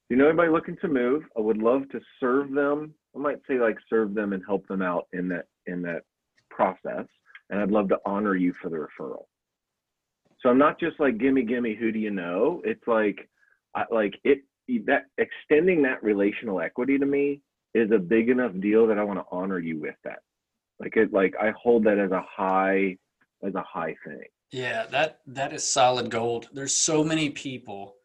[0.09, 1.23] You know anybody looking to move?
[1.37, 2.93] I would love to serve them.
[3.15, 6.03] I might say like serve them and help them out in that in that
[6.49, 7.05] process.
[7.49, 9.25] And I'd love to honor you for the referral.
[10.41, 12.61] So I'm not just like gimme gimme who do you know?
[12.63, 13.29] It's like
[13.75, 14.43] I like it
[14.85, 17.41] that extending that relational equity to me
[17.75, 20.19] is a big enough deal that I want to honor you with that.
[20.79, 22.97] Like it like I hold that as a high
[23.45, 24.23] as a high thing.
[24.51, 26.47] Yeah, that that is solid gold.
[26.53, 27.95] There's so many people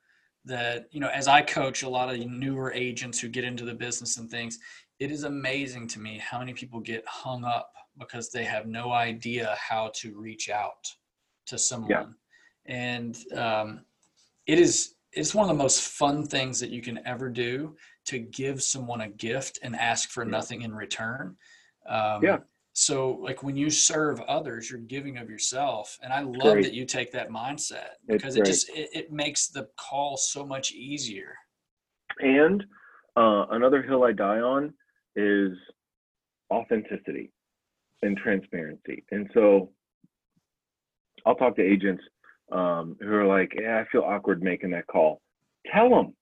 [0.44, 3.74] that, you know, as I coach a lot of newer agents who get into the
[3.74, 4.59] business and things,
[4.98, 8.92] it is amazing to me how many people get hung up because they have no
[8.92, 10.87] idea how to reach out
[11.46, 12.14] to someone.
[12.66, 13.85] And um,
[14.46, 18.18] it is it's one of the most fun things that you can ever do to
[18.18, 21.36] give someone a gift and ask for nothing in return.
[21.86, 22.38] Um, Yeah.
[22.72, 26.64] So, like when you serve others, you're giving of yourself, and I love great.
[26.64, 30.72] that you take that mindset because it just it, it makes the call so much
[30.72, 31.34] easier.
[32.20, 32.62] And
[33.16, 34.72] uh, another hill I die on
[35.16, 35.52] is
[36.52, 37.32] authenticity
[38.02, 39.04] and transparency.
[39.10, 39.72] And so
[41.26, 42.02] I'll talk to agents
[42.52, 45.20] um, who are like, "Yeah, I feel awkward making that call."
[45.72, 46.14] Tell them,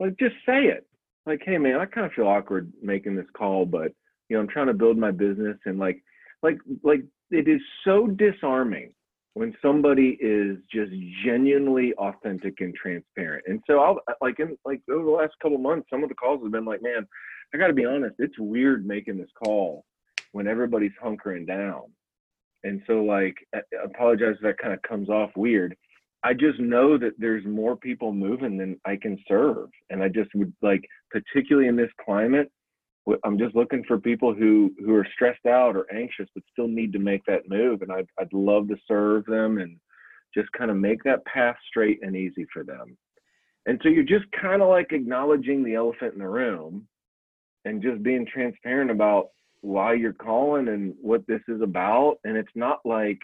[0.00, 0.86] like, just say it.
[1.26, 3.92] Like, "Hey, man, I kind of feel awkward making this call, but
[4.28, 6.02] you know, I'm trying to build my business, and like,
[6.42, 8.92] like, like, it is so disarming
[9.34, 10.92] when somebody is just
[11.24, 13.44] genuinely authentic and transparent.
[13.46, 16.14] And so I'll uh, like in like over the last couple months, some of the
[16.14, 17.06] calls have been like, man,
[17.54, 19.84] I got to be honest, it's weird making this call
[20.32, 21.84] when everybody's hunkering down.
[22.64, 25.76] And so like, I apologize if that kind of comes off weird.
[26.22, 30.34] I just know that there's more people moving than I can serve, and I just
[30.34, 32.50] would like, particularly in this climate,
[33.24, 36.92] I'm just looking for people who who are stressed out or anxious but still need
[36.92, 39.78] to make that move, and I'd I'd love to serve them and
[40.34, 42.96] just kind of make that path straight and easy for them.
[43.66, 46.86] And so you're just kind of like acknowledging the elephant in the room
[47.64, 49.28] and just being transparent about
[49.60, 52.16] why you're calling and what this is about.
[52.24, 53.18] And it's not like,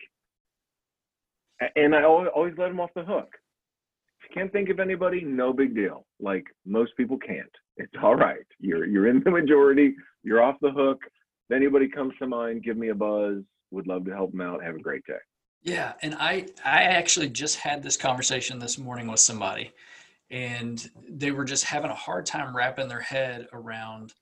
[1.75, 3.29] and I always, let them off the hook.
[4.21, 6.05] If you can't think of anybody, no big deal.
[6.21, 7.51] Like most people can't.
[7.77, 8.47] It's all right.
[8.59, 9.95] You're you're in the majority.
[10.23, 10.99] You're off the hook.
[11.49, 13.42] If anybody comes to mind, give me a buzz.
[13.71, 14.62] Would love to help them out.
[14.62, 15.19] Have a great day.
[15.62, 19.73] Yeah, and I I actually just had this conversation this morning with somebody,
[20.31, 24.14] and they were just having a hard time wrapping their head around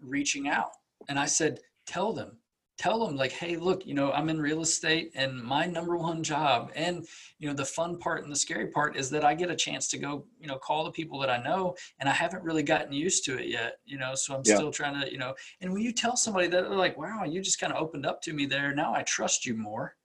[0.00, 0.70] reaching out.
[1.08, 2.38] And I said, tell them,
[2.78, 6.22] tell them like hey look you know i'm in real estate and my number one
[6.22, 7.06] job and
[7.38, 9.88] you know the fun part and the scary part is that i get a chance
[9.88, 12.92] to go you know call the people that i know and i haven't really gotten
[12.92, 14.56] used to it yet you know so i'm yeah.
[14.56, 17.40] still trying to you know and when you tell somebody that they're like wow you
[17.40, 19.96] just kind of opened up to me there now i trust you more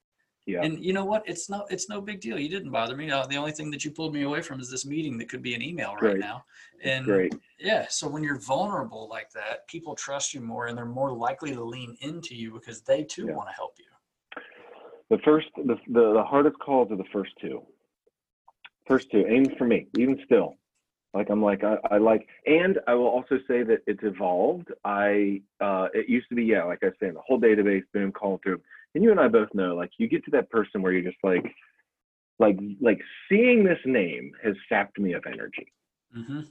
[0.45, 0.63] yeah.
[0.63, 1.23] And you know what?
[1.27, 2.39] It's no it's no big deal.
[2.39, 3.11] You didn't bother me.
[3.11, 5.43] Uh, the only thing that you pulled me away from is this meeting that could
[5.43, 6.43] be an email right now.
[6.83, 7.35] And Great.
[7.59, 11.53] yeah, so when you're vulnerable like that, people trust you more and they're more likely
[11.53, 13.35] to lean into you because they too yeah.
[13.35, 13.85] want to help you.
[15.09, 17.61] The first the, the the hardest calls are the first two.
[18.87, 20.55] First two, aim for me, even still.
[21.13, 24.69] Like I'm like I, I like and I will also say that it's evolved.
[24.85, 28.11] I uh it used to be, yeah, like I say, in the whole database, boom,
[28.11, 28.59] call through
[28.95, 31.23] and you and I both know, like you get to that person where you're just
[31.23, 31.45] like,
[32.39, 32.99] like, like
[33.29, 35.71] seeing this name has sapped me of energy.
[36.17, 36.41] Mm-hmm.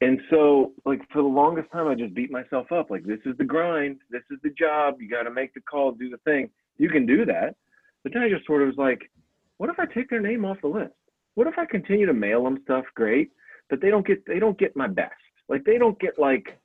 [0.00, 2.90] And so, like for the longest time, I just beat myself up.
[2.90, 5.00] Like this is the grind, this is the job.
[5.00, 6.48] You got to make the call, do the thing.
[6.78, 7.54] You can do that,
[8.02, 9.10] but then I just sort of was like,
[9.58, 10.94] what if I take their name off the list?
[11.34, 12.84] What if I continue to mail them stuff?
[12.94, 13.30] Great,
[13.70, 15.12] but they don't get they don't get my best.
[15.48, 16.58] Like they don't get like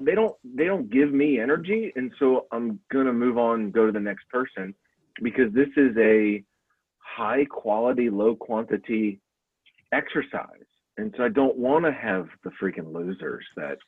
[0.00, 3.92] they don't they don't give me energy and so i'm gonna move on go to
[3.92, 4.74] the next person
[5.22, 6.42] because this is a
[6.98, 9.20] high quality low quantity
[9.92, 10.66] exercise.
[10.96, 13.78] And so i don't want to have the freaking losers that,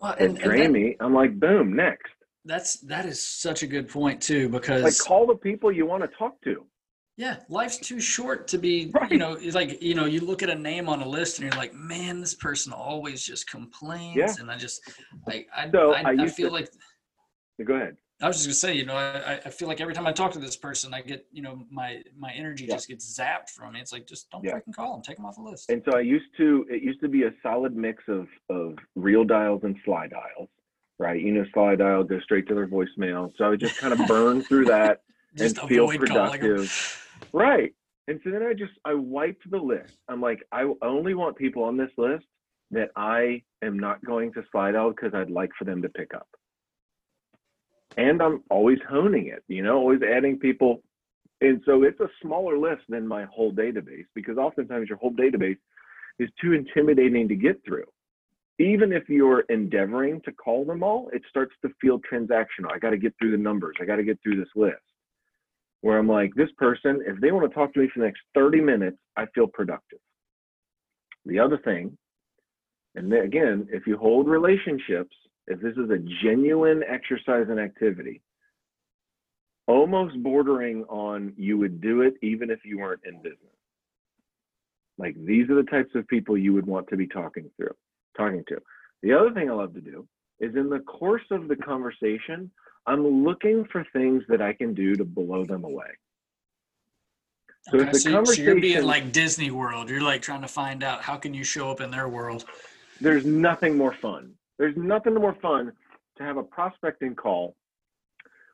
[0.00, 0.96] well, and, that drain and that, me.
[1.00, 2.12] I'm like boom next.
[2.44, 6.02] That's that is such a good point too because like call the people you want
[6.02, 6.66] to talk to
[7.16, 9.10] yeah, life's too short to be, right.
[9.10, 11.46] you know, it's like, you know, you look at a name on a list and
[11.46, 14.16] you're like, man, this person always just complains.
[14.16, 14.34] Yeah.
[14.40, 14.80] And I just,
[15.28, 16.70] I, I, so I, I, I feel to, like,
[17.64, 17.96] go ahead.
[18.20, 20.32] I was just gonna say, you know, I, I feel like every time I talk
[20.32, 22.74] to this person, I get, you know, my my energy yeah.
[22.74, 23.80] just gets zapped from me.
[23.80, 24.52] It's like, just don't yeah.
[24.52, 25.68] freaking call them, take them off the list.
[25.68, 29.24] And so I used to, it used to be a solid mix of of real
[29.24, 30.48] dials and sly dials,
[30.98, 31.20] right?
[31.20, 33.32] You know, sly dial goes straight to their voicemail.
[33.36, 35.02] So I would just kind of burn through that
[35.38, 37.74] and feel productive Right.
[38.06, 39.96] And so then I just I wiped the list.
[40.08, 42.26] I'm like, I only want people on this list
[42.70, 46.12] that I am not going to sly dial because I'd like for them to pick
[46.14, 46.28] up.
[47.96, 50.82] And I'm always honing it, you know, always adding people.
[51.40, 55.58] And so it's a smaller list than my whole database because oftentimes your whole database
[56.18, 57.84] is too intimidating to get through.
[58.58, 62.72] Even if you're endeavoring to call them all, it starts to feel transactional.
[62.72, 63.76] I got to get through the numbers.
[63.80, 64.82] I got to get through this list
[65.84, 68.22] where I'm like, this person, if they want to talk to me for the next
[68.34, 69.98] 30 minutes, I feel productive.
[71.26, 71.98] The other thing,
[72.94, 75.14] and then again, if you hold relationships,
[75.46, 78.22] if this is a genuine exercise and activity,
[79.66, 83.38] almost bordering on you would do it even if you weren't in business.
[84.96, 87.74] Like these are the types of people you would want to be talking through,
[88.16, 88.56] talking to.
[89.02, 90.08] The other thing I love to do
[90.40, 92.50] is in the course of the conversation,
[92.86, 95.86] I'm looking for things that I can do to blow them away.
[97.70, 100.42] So okay, if the so, conversation, so you're being like Disney World, you're like trying
[100.42, 102.44] to find out how can you show up in their world.
[103.00, 104.32] There's nothing more fun.
[104.58, 105.72] There's nothing more fun
[106.18, 107.56] to have a prospecting call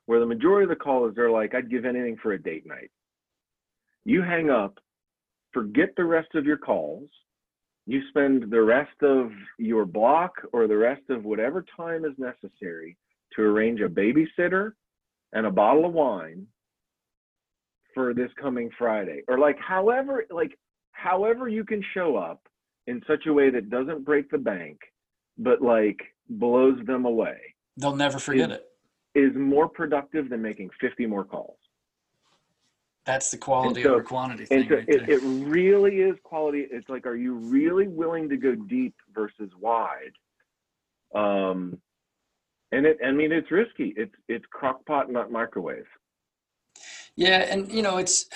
[0.06, 2.66] where the majority of the call is they're like, I'd give anything for a date
[2.66, 2.90] night.
[4.04, 4.78] You hang up,
[5.52, 7.08] forget the rest of your calls.
[7.86, 12.96] You spend the rest of your block or the rest of whatever time is necessary
[13.36, 14.72] to arrange a babysitter
[15.32, 16.46] and a bottle of wine
[17.94, 19.22] for this coming Friday.
[19.28, 20.58] Or like however like
[20.92, 22.40] however you can show up
[22.86, 24.78] in such a way that doesn't break the bank
[25.40, 27.38] but like blows them away.
[27.76, 28.66] They'll never forget is, it.
[29.18, 31.56] Is more productive than making 50 more calls.
[33.06, 34.68] That's the quality so, over quantity thing.
[34.68, 36.66] So right it, it really is quality.
[36.70, 40.12] It's like, are you really willing to go deep versus wide?
[41.14, 41.78] Um,
[42.72, 43.94] and it, I mean, it's risky.
[43.96, 45.86] It's it's crockpot, not microwave.
[47.16, 48.26] Yeah, and you know, it's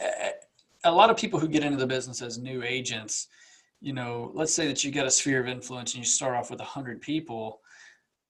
[0.00, 0.30] eh,
[0.84, 3.28] a lot of people who get into the business as new agents.
[3.80, 6.50] You know, let's say that you get a sphere of influence and you start off
[6.50, 7.60] with a hundred people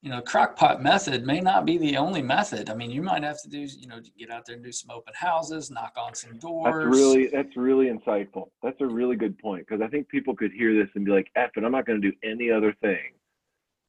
[0.02, 2.70] you know, crockpot method may not be the only method.
[2.70, 4.90] I mean, you might have to do, you know, get out there and do some
[4.90, 6.72] open houses, knock on some doors.
[6.72, 8.48] That's really, that's really insightful.
[8.62, 11.30] That's a really good point because I think people could hear this and be like,
[11.36, 13.12] "F it, I'm not going to do any other thing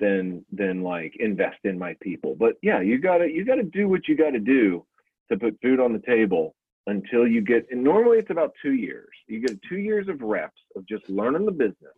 [0.02, 4.08] than than like invest in my people." But yeah, you gotta you gotta do what
[4.08, 4.86] you got to do
[5.32, 6.56] to put food on the table
[6.88, 7.66] until you get.
[7.72, 9.10] And normally it's about two years.
[9.28, 11.95] You get two years of reps of just learning the business,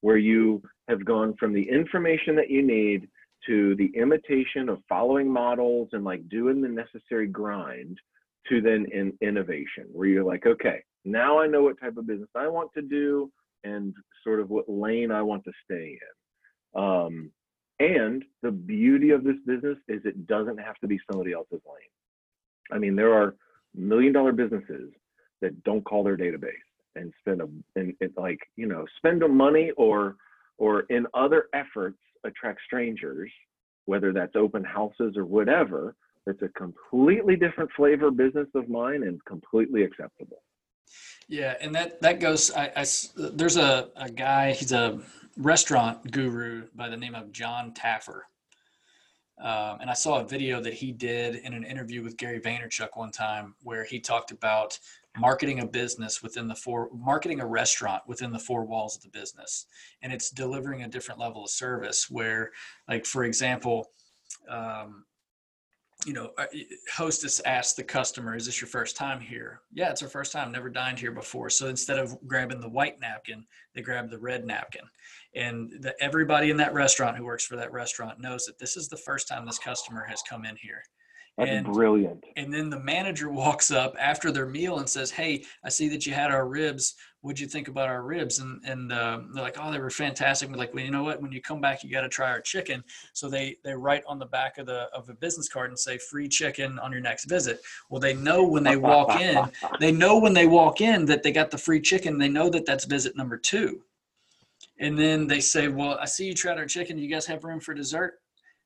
[0.00, 3.08] where you have gone from the information that you need
[3.46, 7.98] to the imitation of following models and like doing the necessary grind
[8.48, 12.28] to then in innovation where you're like okay now i know what type of business
[12.34, 13.30] i want to do
[13.64, 13.94] and
[14.24, 17.30] sort of what lane i want to stay in um,
[17.80, 21.90] and the beauty of this business is it doesn't have to be somebody else's lane
[22.72, 23.34] i mean there are
[23.74, 24.90] million dollar businesses
[25.40, 26.52] that don't call their database
[26.96, 30.16] and spend a and it like you know spend the money or
[30.60, 33.30] or in other efforts attract strangers,
[33.86, 39.24] whether that's open houses or whatever, that's a completely different flavor business of mine and
[39.24, 40.42] completely acceptable.
[41.28, 42.50] Yeah, and that that goes.
[42.50, 42.84] I, I
[43.16, 44.52] there's a, a guy.
[44.52, 45.00] He's a
[45.36, 48.22] restaurant guru by the name of John Taffer,
[49.40, 52.90] um, and I saw a video that he did in an interview with Gary Vaynerchuk
[52.94, 54.78] one time, where he talked about
[55.18, 59.08] marketing a business within the four marketing a restaurant within the four walls of the
[59.08, 59.66] business.
[60.02, 62.50] And it's delivering a different level of service where
[62.88, 63.88] like for example
[64.48, 65.04] um,
[66.06, 66.46] you know uh,
[66.92, 70.50] hostess asks the customer is this your first time here yeah it's our first time
[70.50, 73.44] never dined here before so instead of grabbing the white napkin
[73.74, 74.84] they grab the red napkin
[75.34, 78.88] and the, everybody in that restaurant who works for that restaurant knows that this is
[78.88, 80.82] the first time this customer has come in here
[81.38, 82.24] that's and, brilliant.
[82.36, 86.04] And then the manager walks up after their meal and says, "Hey, I see that
[86.04, 86.96] you had our ribs.
[87.22, 90.48] What'd you think about our ribs?" And and uh, they're like, "Oh, they were fantastic."
[90.48, 91.20] We're like, "Well, you know what?
[91.20, 94.18] When you come back, you got to try our chicken." So they they write on
[94.18, 97.24] the back of the of a business card and say, "Free chicken on your next
[97.24, 99.50] visit." Well, they know when they walk in,
[99.80, 102.18] they know when they walk in that they got the free chicken.
[102.18, 103.82] They know that that's visit number two.
[104.78, 106.98] And then they say, "Well, I see you tried our chicken.
[106.98, 108.20] You guys have room for dessert?"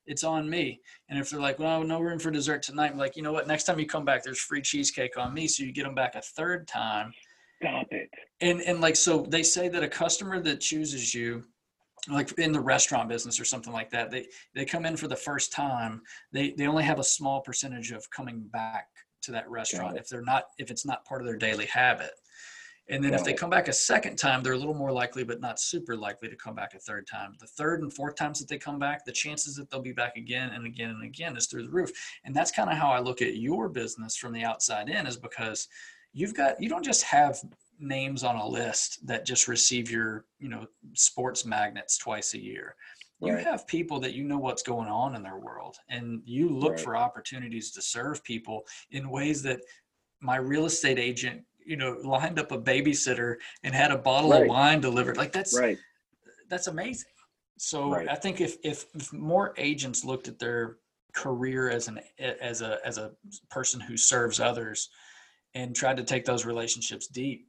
[0.07, 0.81] it's on me.
[1.09, 3.47] And if they're like, well, no room for dessert tonight, I'm like, you know what?
[3.47, 5.47] Next time you come back, there's free cheesecake on me.
[5.47, 7.13] So you get them back a third time.
[7.61, 8.09] Stop it.
[8.41, 11.43] And and like so they say that a customer that chooses you,
[12.09, 15.15] like in the restaurant business or something like that, they they come in for the
[15.15, 16.01] first time.
[16.31, 18.87] They they only have a small percentage of coming back
[19.23, 22.11] to that restaurant if they're not if it's not part of their daily habit.
[22.87, 25.41] And then if they come back a second time, they're a little more likely, but
[25.41, 27.33] not super likely to come back a third time.
[27.39, 30.17] The third and fourth times that they come back, the chances that they'll be back
[30.17, 31.91] again and again and again is through the roof.
[32.25, 35.17] And that's kind of how I look at your business from the outside in, is
[35.17, 35.67] because
[36.15, 37.39] you've got you don't just have
[37.77, 42.75] names on a list that just receive your you know sports magnets twice a year.
[43.21, 43.43] You right.
[43.43, 46.79] have people that you know what's going on in their world, and you look right.
[46.79, 49.59] for opportunities to serve people in ways that
[50.21, 54.43] my real estate agent you know lined up a babysitter and had a bottle right.
[54.43, 55.77] of wine delivered like that's right
[56.49, 57.09] that's amazing
[57.57, 60.77] so i think if, if if more agents looked at their
[61.13, 63.11] career as an as a as a
[63.49, 64.89] person who serves others
[65.55, 67.47] and tried to take those relationships deep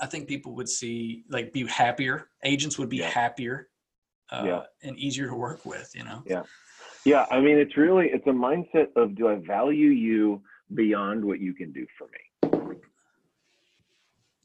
[0.00, 3.08] i think people would see like be happier agents would be yeah.
[3.08, 3.68] happier
[4.30, 4.62] uh, yeah.
[4.82, 6.42] and easier to work with you know yeah
[7.04, 10.40] yeah i mean it's really it's a mindset of do i value you
[10.74, 12.52] beyond what you can do for me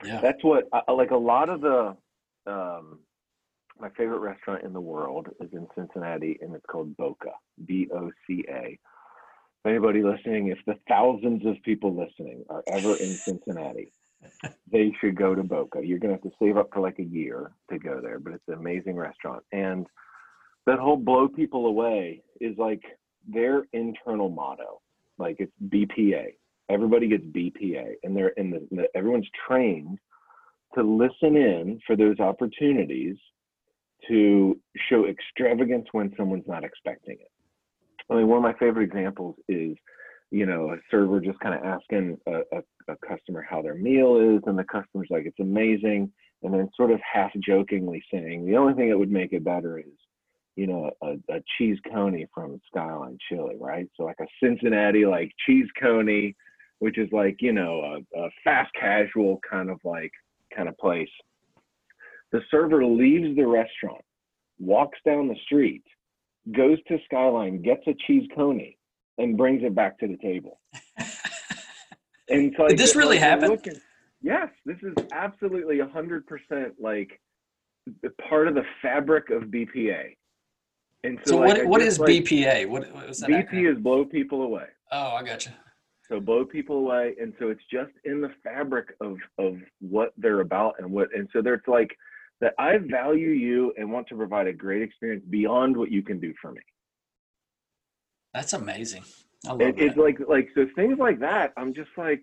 [0.04, 0.22] yeah.
[0.22, 1.98] That's what like a lot of the
[2.46, 3.00] um,
[3.80, 7.32] my favorite restaurant in the world is in Cincinnati and it's called Boca,
[7.66, 8.80] B O C A.
[9.68, 13.92] Anybody listening, if the thousands of people listening are ever in Cincinnati,
[14.72, 15.86] they should go to Boca.
[15.86, 18.48] You're gonna have to save up for like a year to go there, but it's
[18.48, 19.44] an amazing restaurant.
[19.52, 19.86] And
[20.66, 22.82] that whole blow people away is like
[23.28, 24.82] their internal motto.
[25.18, 26.34] Like it's BPA
[26.70, 30.00] everybody gets BPA, and they're in the, the everyone's trained
[30.76, 33.16] to listen in for those opportunities
[34.08, 34.60] to
[34.90, 37.32] show extravagance when someone's not expecting it.
[38.10, 39.76] I mean, one of my favorite examples is,
[40.32, 44.18] you know, a server just kind of asking a, a, a, customer how their meal
[44.18, 46.12] is, and the customer's like, it's amazing.
[46.44, 49.80] And then sort of half jokingly saying, the only thing that would make it better
[49.80, 49.86] is,
[50.56, 53.88] you know, a, a cheese coney from Skyline Chili, right?
[53.96, 56.36] So like a Cincinnati, like cheese coney
[56.80, 57.82] which is like you know
[58.16, 60.12] a, a fast casual kind of like
[60.56, 61.10] kind of place.
[62.32, 64.04] The server leaves the restaurant,
[64.60, 65.84] walks down the street,
[66.56, 68.78] goes to Skyline, gets a cheese coney,
[69.18, 70.60] and brings it back to the table.
[72.30, 73.50] and so Did this really happen?
[73.50, 73.80] looking-
[74.22, 77.20] yes, this is absolutely a hundred percent like
[78.04, 80.16] the part of the fabric of BPA.
[81.04, 82.68] And so, So like, what what is like, BPA?
[82.68, 83.30] What, what was that?
[83.30, 83.72] acronym?
[83.72, 84.66] Is blow people away.
[84.92, 85.54] Oh, I gotcha.
[86.10, 90.40] So blow people away, and so it's just in the fabric of of what they're
[90.42, 91.96] about and what, and so there's like
[92.42, 96.20] that I value you and want to provide a great experience beyond what you can
[96.20, 96.62] do for me.
[98.34, 99.04] That's amazing.
[99.46, 99.84] I love It, that.
[99.84, 101.54] it's like like so things like that.
[101.58, 102.22] I'm just like,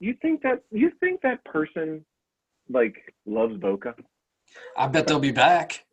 [0.00, 2.04] you think that you think that person
[2.68, 3.94] like loves Boca?
[4.76, 5.84] I bet they'll be back.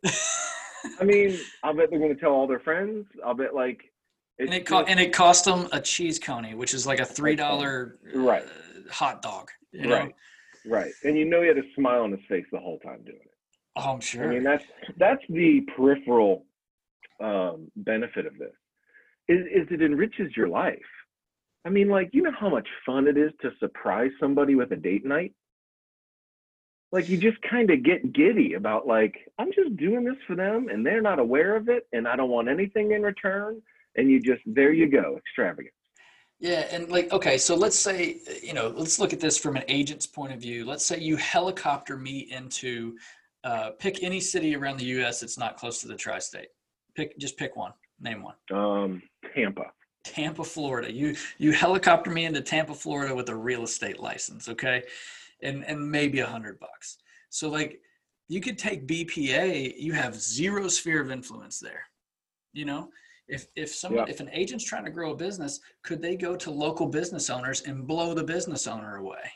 [1.00, 3.06] I mean, I'll bet they're going to tell all their friends.
[3.24, 3.80] I'll bet like
[4.40, 7.04] and it co- just- and it cost them a cheese coney, which is like a
[7.06, 8.42] three dollar Right.
[8.44, 9.50] Uh, hot dog.
[9.72, 9.96] You know?
[9.96, 10.14] right,
[10.68, 13.18] right, and you know he had a smile on his face the whole time doing
[13.20, 13.30] it.
[13.76, 14.24] Oh, I'm sure.
[14.24, 14.64] I mean, that's
[14.96, 16.44] that's the peripheral
[17.20, 18.52] um, benefit of this.
[19.28, 20.78] Is, is it enriches your life.
[21.64, 24.76] I mean, like you know how much fun it is to surprise somebody with a
[24.76, 25.32] date night.
[26.90, 30.68] Like you just kind of get giddy about like I'm just doing this for them,
[30.70, 33.60] and they're not aware of it, and I don't want anything in return.
[33.96, 35.74] And you just there you go, extravagant.
[36.40, 39.64] Yeah, and like okay, so let's say you know, let's look at this from an
[39.68, 40.64] agent's point of view.
[40.64, 42.96] Let's say you helicopter me into
[43.42, 45.20] uh, pick any city around the U.S.
[45.20, 46.48] that's not close to the tri-state.
[46.94, 47.72] Pick just pick one.
[48.00, 48.34] Name one.
[48.52, 49.02] Um,
[49.34, 49.72] Tampa.
[50.04, 50.92] Tampa, Florida.
[50.92, 54.84] You you helicopter me into Tampa, Florida with a real estate license, okay?
[55.42, 56.98] And and maybe a hundred bucks.
[57.30, 57.80] So like
[58.28, 61.82] you could take BPA, you have zero sphere of influence there.
[62.52, 62.90] You know?
[63.28, 64.12] If if someone Yeah.
[64.12, 67.60] if an agent's trying to grow a business, could they go to local business owners
[67.62, 69.30] and blow the business owner away?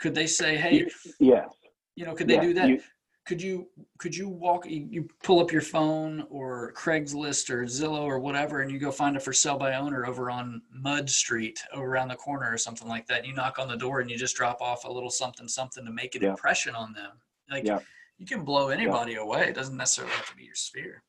[0.00, 0.90] Could they say, hey,
[1.20, 1.52] Yes.
[1.94, 2.68] you know, could they Yeah, do that?
[2.68, 2.82] you-
[3.26, 8.18] could you could you walk you, pull up your phone or craigslist or zillow or
[8.18, 11.86] whatever and you go find a for sale by owner over on mud street over
[11.86, 14.18] around the corner or something like that and you knock on the door and you
[14.18, 16.30] just drop off a little something something to make an Yeah.
[16.30, 17.18] impression on them
[17.50, 17.78] like Yeah.
[18.18, 21.02] you can blow anybody away it doesn't necessarily have to be your sphere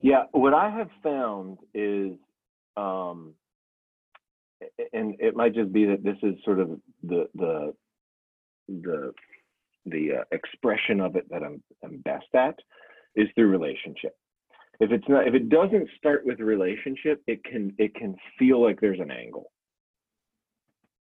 [0.00, 2.12] Yeah, what I have found is,
[2.76, 3.34] um,
[4.92, 6.70] and it might just be that this is sort of
[7.02, 7.74] the the
[8.68, 9.12] the
[9.86, 12.56] the uh, expression of it that I'm I'm best at
[13.14, 14.16] is through relationship.
[14.78, 18.80] If it's not, if it doesn't start with relationship, it can it can feel like
[18.80, 19.50] there's an angle.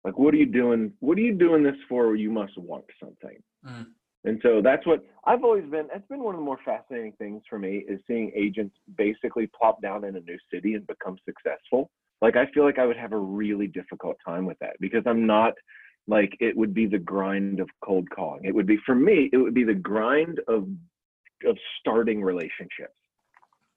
[0.03, 0.91] Like, what are you doing?
[0.99, 2.15] What are you doing this for?
[2.15, 3.37] You must want something.
[3.65, 3.85] Mm.
[4.23, 5.87] And so that's what I've always been.
[5.91, 9.81] That's been one of the more fascinating things for me is seeing agents basically plop
[9.81, 11.89] down in a new city and become successful.
[12.21, 15.25] Like I feel like I would have a really difficult time with that because I'm
[15.25, 15.53] not
[16.07, 18.45] like it would be the grind of cold calling.
[18.45, 19.29] It would be for me.
[19.33, 20.67] It would be the grind of
[21.47, 22.93] of starting relationships.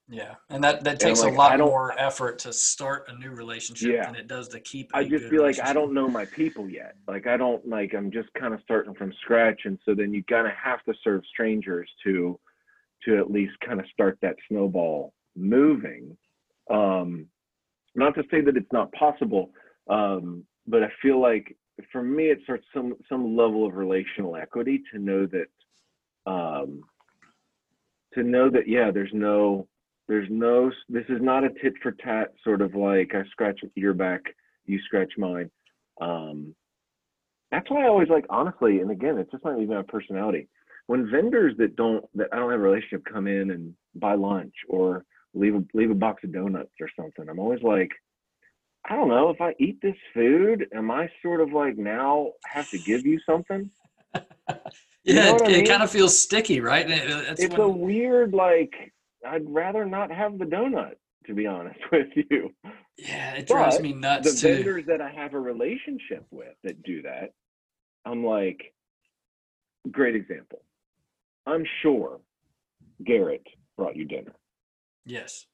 [0.09, 3.91] Yeah and that that takes like, a lot more effort to start a new relationship
[3.91, 4.07] Yeah.
[4.07, 6.97] than it does to keep I just feel like I don't know my people yet.
[7.09, 10.23] Like I don't like I'm just kind of starting from scratch, and so then you
[10.25, 12.39] kind of have to serve strangers to
[13.05, 16.17] to at least kind of start that snowball moving.
[16.71, 17.27] Um,
[17.95, 19.51] not to say that it's not possible,
[19.89, 21.57] um, but I feel like
[21.91, 26.83] for me it starts some some level of relational equity to know that um,
[28.13, 29.67] to know that yeah, there's no
[30.09, 33.95] there's no this is not a tit for tat sort of like I scratch your
[33.95, 34.21] back
[34.67, 35.51] you scratch mine.
[36.01, 36.55] Um,
[37.51, 40.49] that's why I always like, honestly, and again, it's just not even my personality.
[40.87, 44.55] When vendors that don't that I don't have a relationship come in and buy lunch
[44.69, 47.91] or leave a leave a box of donuts or something, I'm always like,
[48.89, 52.69] I don't know if I eat this food, am I sort of like now have
[52.71, 53.71] to give you something?
[55.07, 57.69] You yeah know it, it kind of feels sticky right it- it's it's when- a
[57.69, 58.73] weird like.
[59.27, 60.95] I'd rather not have the donut,
[61.27, 62.51] to be honest with you.
[62.99, 66.25] yeah it drives but me the nuts too The vendors that I have a relationship
[66.31, 67.31] with that do that,
[68.05, 68.75] I'm like,
[69.91, 70.63] great example.
[71.47, 72.21] I'm sure
[73.05, 73.47] Garrett
[73.77, 74.35] brought you dinner.
[75.05, 75.47] yes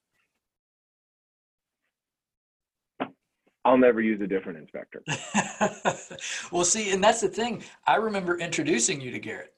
[3.64, 5.02] I'll never use a different inspector.
[6.50, 7.62] well, see, and that's the thing.
[7.86, 9.52] I remember introducing you to Garrett.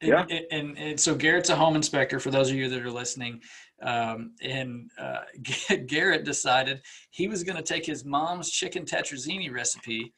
[0.00, 0.26] And, Yeah.
[0.28, 3.40] and, and, and so Garrett's a home inspector for those of you that are listening.
[3.82, 5.20] Um, and uh,
[5.86, 6.80] Garrett decided
[7.10, 10.12] he was going to take his mom's chicken tetrazzini recipe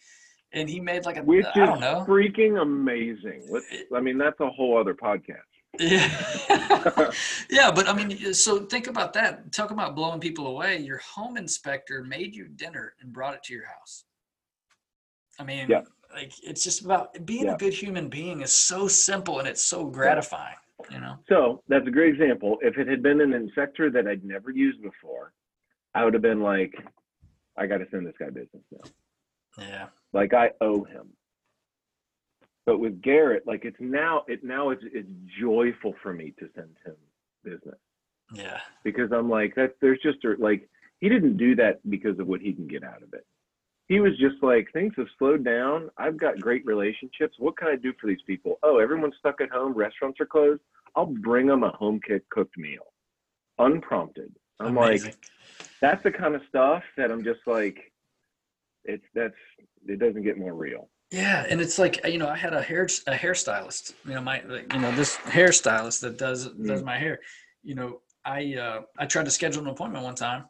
[0.52, 2.04] and he made like a, Which I is don't know.
[2.08, 3.42] freaking amazing.
[3.50, 5.42] Let's, I mean, that's a whole other podcast.
[5.78, 7.10] Yeah.
[7.50, 9.52] yeah, but I mean, so think about that.
[9.52, 10.78] Talk about blowing people away.
[10.78, 14.04] Your home inspector made you dinner and brought it to your house.
[15.38, 15.82] I mean, Yeah.
[16.14, 17.54] Like it's just about being Yeah.
[17.54, 20.56] a good human being is so simple and it's so gratifying.
[20.90, 21.18] You know.
[21.28, 22.58] So that's a great example.
[22.62, 25.32] If it had been an a sector that I'd never used before,
[25.94, 26.72] I would have been like,
[27.56, 28.90] I got to send this guy business now.
[29.58, 29.86] Yeah.
[30.12, 31.08] Like I owe him.
[32.64, 35.08] But with Garrett, like it's now, it now it's it's
[35.40, 36.94] joyful for me to send him
[37.42, 37.78] business
[38.32, 38.60] Yeah.
[38.84, 39.74] because I'm like that.
[39.80, 40.68] There's just a, like
[41.00, 43.26] he didn't do that because of what he can get out of it.
[43.88, 45.90] He was just like things have slowed down.
[45.96, 47.36] I've got great relationships.
[47.38, 48.58] What can I do for these people?
[48.62, 49.72] Oh, everyone's stuck at home.
[49.72, 50.60] Restaurants are closed.
[50.94, 52.92] I'll bring them a home cooked meal,
[53.58, 54.32] unprompted.
[54.60, 55.10] I'm Amazing.
[55.12, 55.18] like,
[55.80, 57.78] that's the kind of stuff that I'm just like,
[58.84, 59.34] it's that's
[59.86, 60.88] it doesn't get more real.
[61.10, 63.94] Yeah, and it's like you know, I had a hair a hairstylist.
[64.06, 66.84] You know, my like, you know this hairstylist that does does Mm.
[66.84, 67.20] my hair.
[67.62, 70.44] You know, I uh, I tried to schedule an appointment one time,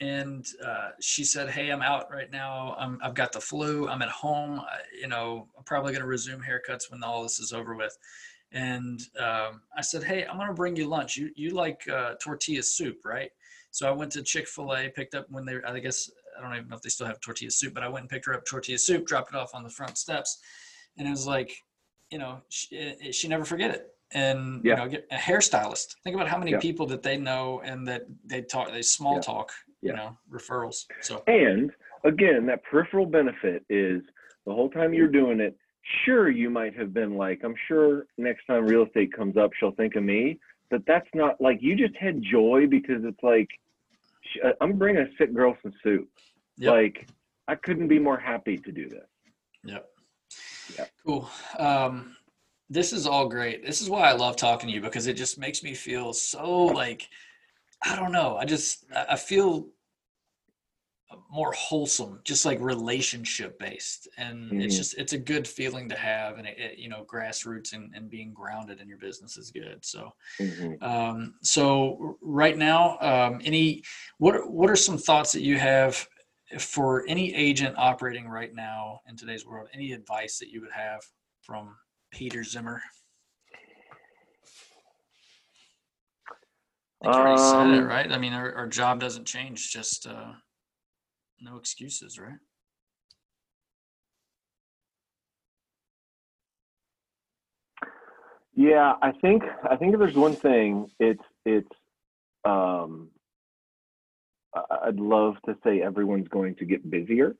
[0.00, 2.74] and uh, she said, "Hey, I'm out right now.
[2.78, 3.88] I'm I've got the flu.
[3.88, 4.60] I'm at home.
[4.60, 7.96] I, you know, I'm probably going to resume haircuts when all this is over with."
[8.52, 11.16] And um, I said, "Hey, I'm going to bring you lunch.
[11.16, 13.30] You you like uh, tortilla soup, right?"
[13.70, 16.54] So I went to Chick Fil A, picked up when they I guess I don't
[16.54, 18.44] even know if they still have tortilla soup, but I went and picked her up
[18.44, 20.40] tortilla soup, dropped it off on the front steps,
[20.96, 21.56] and it was like,
[22.10, 23.88] you know, she, she never forget it.
[24.12, 24.72] And Yeah.
[24.72, 25.96] you know, get a hairstylist.
[26.04, 26.60] Think about how many Yeah.
[26.60, 29.20] people that they know and that they talk, they small Yeah.
[29.22, 29.52] talk,
[29.84, 29.96] you Yeah.
[29.96, 30.86] know, referrals.
[31.00, 31.70] So And
[32.04, 34.02] again, that peripheral benefit is
[34.46, 35.56] the whole time you're doing it.
[36.04, 39.72] Sure, you might have been like, I'm sure next time real estate comes up, she'll
[39.72, 40.38] think of me.
[40.70, 43.48] But that's not like you just had joy because it's like,
[44.42, 46.08] uh, I'm bringing a sick girl some soup.
[46.56, 46.72] Yep.
[46.72, 47.08] Like,
[47.46, 49.06] I couldn't be more happy to do this.
[49.64, 49.86] Yep.
[50.78, 50.90] Yep.
[51.04, 51.28] Cool.
[51.58, 52.16] Um,
[52.70, 53.64] this is all great.
[53.64, 56.64] This is why I love talking to you because it just makes me feel so
[56.64, 57.06] like,
[57.84, 58.36] I don't know.
[58.36, 59.68] I just, I feel
[61.30, 64.08] more wholesome, just like relationship based.
[64.16, 64.78] And it's Mhm.
[64.78, 66.38] just, it's a good feeling to have.
[66.38, 69.84] And it, it you know, grassroots and, and being grounded in your business is good.
[69.84, 70.82] So, Mhm.
[70.82, 73.82] um, so right now, um, any
[74.18, 76.06] what what are some thoughts that you have
[76.58, 79.68] for any agent operating right now in today's world?
[79.72, 81.00] Any advice that you would have
[81.42, 81.76] from
[82.10, 82.82] Peter Zimmer?
[87.04, 88.12] I think you already said it, Um, right?
[88.12, 89.70] I mean, our, our job doesn't change.
[89.70, 90.32] Just uh,
[91.40, 92.38] no excuses, right?
[98.54, 101.68] Yeah, I think I think if there's one thing, it's it's
[102.44, 103.10] um
[104.54, 107.34] I- I'd love to say everyone's going to get busier.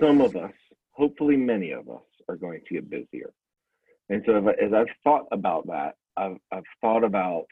[0.00, 0.52] Some of us,
[0.90, 3.32] hopefully many of us, are going to get busier.
[4.10, 7.46] And so if I- as I've thought about that, I've I've thought about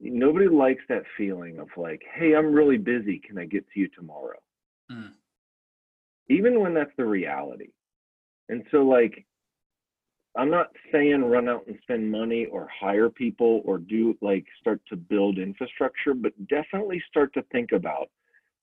[0.00, 3.20] nobody likes that feeling of like, hey, I'm really busy.
[3.26, 4.38] Can I get to you tomorrow?
[4.90, 5.12] Mm.
[6.28, 7.70] Even when that's the reality.
[8.48, 9.24] And so like
[10.36, 14.80] I'm not saying run out and spend money or hire people or do like start
[14.88, 18.08] to build infrastructure, but definitely start to think about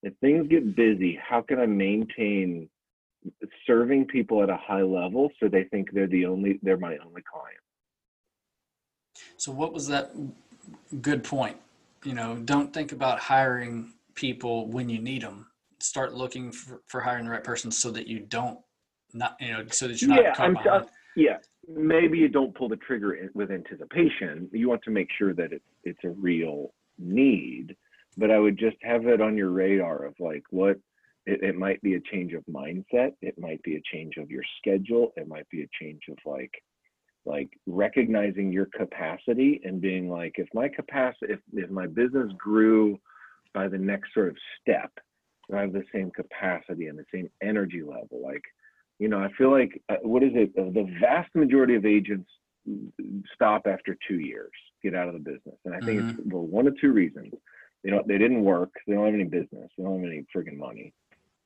[0.03, 2.67] if things get busy, how can I maintain
[3.65, 7.21] serving people at a high level so they think they're the only they're my only
[7.21, 7.59] client.
[9.37, 10.11] So what was that
[11.01, 11.57] good point?
[12.03, 15.47] You know, don't think about hiring people when you need them.
[15.79, 18.59] Start looking for, for hiring the right person so that you don't
[19.13, 20.85] not you know so that you're not Yeah, caught I'm behind.
[21.15, 21.37] yeah.
[21.67, 24.49] Maybe you don't pull the trigger in- with anticipation.
[24.51, 27.75] You want to make sure that it's it's a real need,
[28.17, 30.77] but I would just have it on your radar of like what
[31.25, 33.11] it, it might be a change of mindset.
[33.21, 35.11] It might be a change of your schedule.
[35.17, 36.51] It might be a change of like
[37.25, 42.99] like recognizing your capacity and being like if my capacity if, if my business grew
[43.53, 44.91] by the next sort of step
[45.49, 48.21] do i have the same capacity and the same energy level.
[48.23, 48.43] Like
[48.99, 50.51] you know i feel like uh, what is it?
[50.57, 52.29] Uh, the vast majority of agents
[53.33, 54.51] stop after two years
[54.83, 55.55] get out of the business.
[55.65, 57.33] And i think it's for one of two reasons.
[57.83, 58.71] They don't they didn't work.
[58.87, 59.69] They don't have any business.
[59.77, 60.93] They don't have any friggin' money.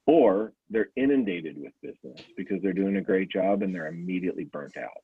[0.08, 4.78] Or they're inundated with business because they're doing a great job and they're immediately burnt
[4.78, 5.02] out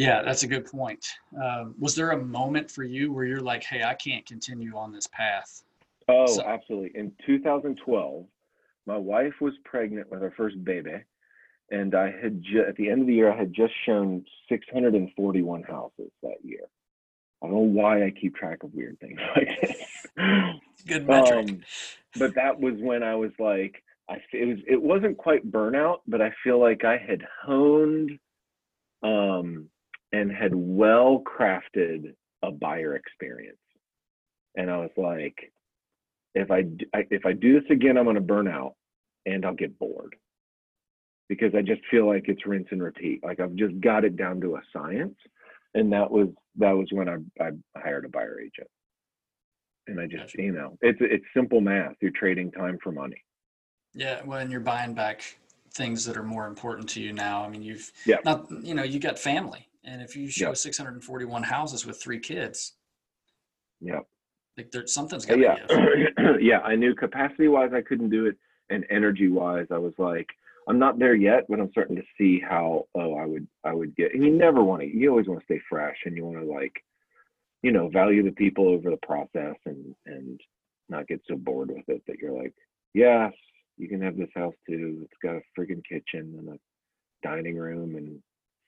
[0.00, 1.04] Yeah, that's a good point.
[1.44, 4.92] Um, was there a moment for you where you're like, "Hey, I can't continue on
[4.92, 5.62] this path"?
[6.08, 6.98] Oh, So- absolutely.
[6.98, 8.26] In 2012,
[8.86, 11.02] my wife was pregnant with our first baby,
[11.70, 15.64] and I had ju- at the end of the year I had just shown 641
[15.64, 16.64] houses that year.
[17.42, 20.00] I don't know why I keep track of weird things like this.
[20.86, 21.50] Good metric.
[21.50, 21.62] Um,
[22.16, 26.22] but that was when I was like, I it was it wasn't quite burnout, but
[26.22, 28.18] I feel like I had honed
[29.02, 29.68] um,
[30.12, 33.58] and had well crafted a buyer experience,
[34.56, 35.52] and I was like,
[36.34, 36.64] if I,
[37.10, 38.74] if I do this again, I'm going to burn out
[39.26, 40.14] and I'll get bored
[41.28, 43.22] because I just feel like it's rinse and repeat.
[43.22, 45.16] Like I've just got it down to a science.
[45.74, 48.68] And that was, that was when I, I hired a buyer agent.
[49.86, 50.42] And I just, gotcha.
[50.42, 51.94] you know, it's, it's simple math.
[52.00, 53.22] You're trading time for money.
[53.94, 54.20] Yeah.
[54.24, 55.22] Well, and you're buying back
[55.72, 57.44] things that are more important to you now.
[57.44, 58.16] I mean, you've yeah.
[58.24, 60.54] not, you know, you got family and if you show yeah.
[60.54, 62.74] 641 houses with three kids,
[63.80, 64.00] yeah,
[64.56, 65.56] like there's something's got yeah.
[66.40, 68.36] yeah, I knew capacity wise I couldn't do it,
[68.68, 70.28] and energy wise I was like,
[70.68, 73.96] I'm not there yet, but I'm starting to see how oh I would I would
[73.96, 74.14] get.
[74.14, 74.88] And you never want to.
[74.88, 76.74] You always want to stay fresh, and you want to like,
[77.62, 80.40] you know, value the people over the process, and and
[80.88, 82.54] not get so bored with it that you're like,
[82.94, 83.32] yes,
[83.78, 85.00] you can have this house too.
[85.02, 86.58] It's got a freaking kitchen and a
[87.26, 88.20] dining room and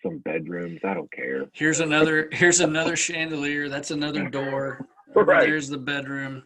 [0.03, 0.81] some bedrooms.
[0.85, 1.47] I don't care.
[1.53, 3.69] Here's another here's another chandelier.
[3.69, 4.87] That's another door.
[5.15, 5.47] Right.
[5.47, 6.43] There's the bedroom.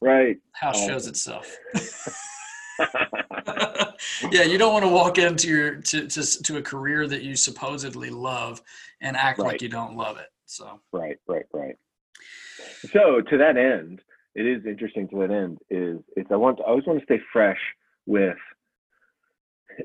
[0.00, 0.36] Right.
[0.52, 0.88] House awesome.
[0.88, 1.56] shows itself.
[4.30, 7.34] yeah, you don't want to walk into your to, to to a career that you
[7.34, 8.62] supposedly love
[9.00, 9.48] and act right.
[9.48, 10.28] like you don't love it.
[10.44, 11.74] So Right, right, right.
[12.92, 14.02] So to that end,
[14.36, 17.04] it is interesting to that end is it's I want to, I always want to
[17.04, 17.60] stay fresh
[18.06, 18.36] with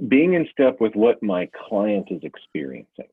[0.08, 3.10] being in step with what my client is experiencing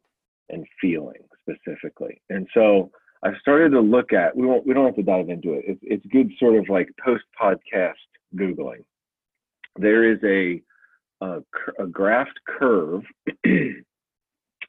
[0.49, 2.21] and feeling specifically.
[2.31, 2.91] And so
[3.23, 5.65] I've started to look at we won't we don't have to dive into it.
[5.67, 7.95] It's, it's good sort of like post podcast
[8.37, 8.85] googling.
[9.77, 10.63] There is a
[11.25, 11.41] a,
[11.83, 13.03] a graphed curve.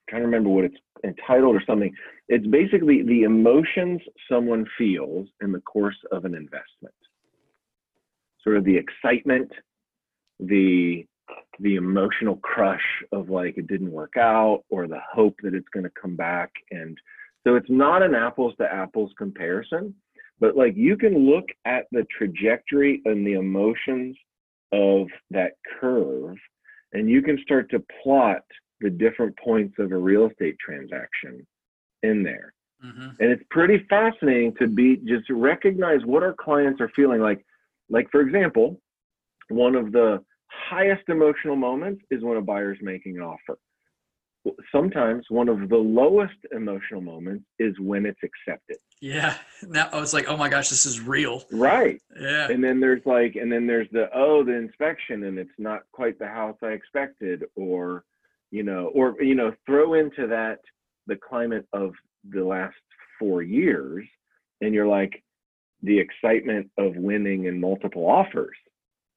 [0.10, 1.93] trying to remember what it's entitled or something.
[2.28, 6.95] It's basically the emotions someone feels in the course of an investment.
[8.43, 9.51] Sort of the excitement,
[10.39, 11.05] the
[11.60, 15.84] the emotional crush of like it didn't work out or the hope that it's going
[15.84, 16.52] to come back.
[16.72, 16.98] And
[17.46, 19.94] so it's not an apples to apples comparison
[20.40, 24.18] but like you can look at the trajectory and the emotions
[24.72, 26.38] of that curve
[26.94, 28.42] and you can start to plot
[28.82, 31.46] the different points of a real estate transaction
[32.04, 32.54] in there.
[32.86, 33.10] Mm-hmm.
[33.20, 37.20] and it's pretty fascinating to be just recognize what our clients are feeling.
[37.20, 37.46] Like
[37.90, 38.80] like for example
[39.50, 43.58] one of the highest emotional moments is when a buyer is making an offer.
[44.72, 48.78] Sometimes one of the lowest emotional moments is when it's accepted.
[49.02, 49.36] Yeah.
[49.68, 51.43] Now I was like, oh my gosh, this is real.
[51.52, 52.02] Right.
[52.20, 52.50] Yeah.
[52.50, 56.18] And then there's like, and then there's the, oh, the inspection and it's not quite
[56.20, 58.04] the house I expected, or,
[58.50, 60.60] you know, or, you know, throw into that
[61.06, 61.93] the climate of
[62.30, 62.78] the last
[63.20, 64.06] four years
[64.62, 65.24] and you're like,
[65.82, 68.58] the excitement of winning in multiple offers.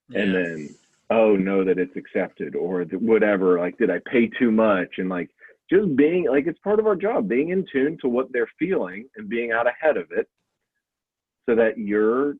[0.09, 0.21] Yeah.
[0.21, 0.75] And then
[1.13, 4.89] oh know that it's accepted or whatever like did i pay too much?
[4.99, 5.31] And like
[5.71, 9.07] just being like it's part of our job being in tune to what they're feeling
[9.17, 10.27] and being out ahead of it
[11.49, 12.35] so that you're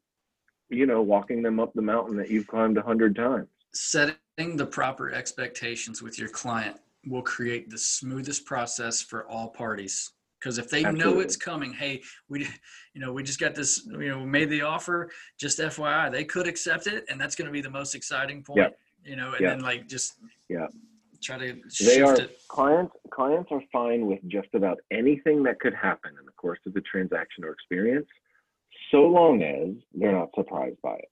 [0.71, 3.49] you know walking them up the mountain that you've climbed a hundred times.
[3.75, 10.13] Setting the proper expectations with your client will create the smoothest process for all parties
[10.43, 11.15] because if they Absolutely.
[11.15, 12.47] know it's coming hey we
[12.95, 16.47] you know we just got this you know made the offer just fyi they could
[16.47, 18.73] accept it and that's going to be the most exciting point
[19.05, 20.15] you know and then like just
[20.49, 20.67] yeah.
[21.23, 22.39] try to they are it.
[22.49, 26.75] clients clients are fine with just about anything that could happen in the course of
[26.75, 28.07] the transaction or experience
[28.91, 31.11] so long as they're not surprised by it.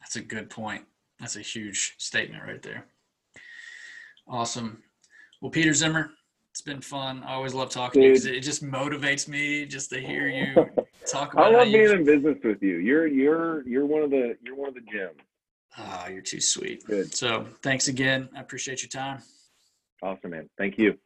[0.00, 0.84] That's a good point.
[1.20, 2.86] That's a huge statement right there.
[4.26, 4.82] Awesome.
[5.40, 6.10] Well peter zimmer
[6.68, 7.24] been fun.
[7.26, 8.20] I always love talking Dude.
[8.22, 10.54] to you because it just motivates me just to hear you
[11.06, 11.54] talk about.
[11.54, 12.76] I love being in business with you.
[12.76, 15.18] You're you're you're one of the you're one of the gems.
[15.76, 16.84] Ah, oh, you're too sweet.
[16.84, 17.14] Good.
[17.14, 18.28] So thanks again.
[18.36, 19.22] I appreciate your time.
[20.02, 20.48] Awesome, man.
[20.58, 20.98] Thank you.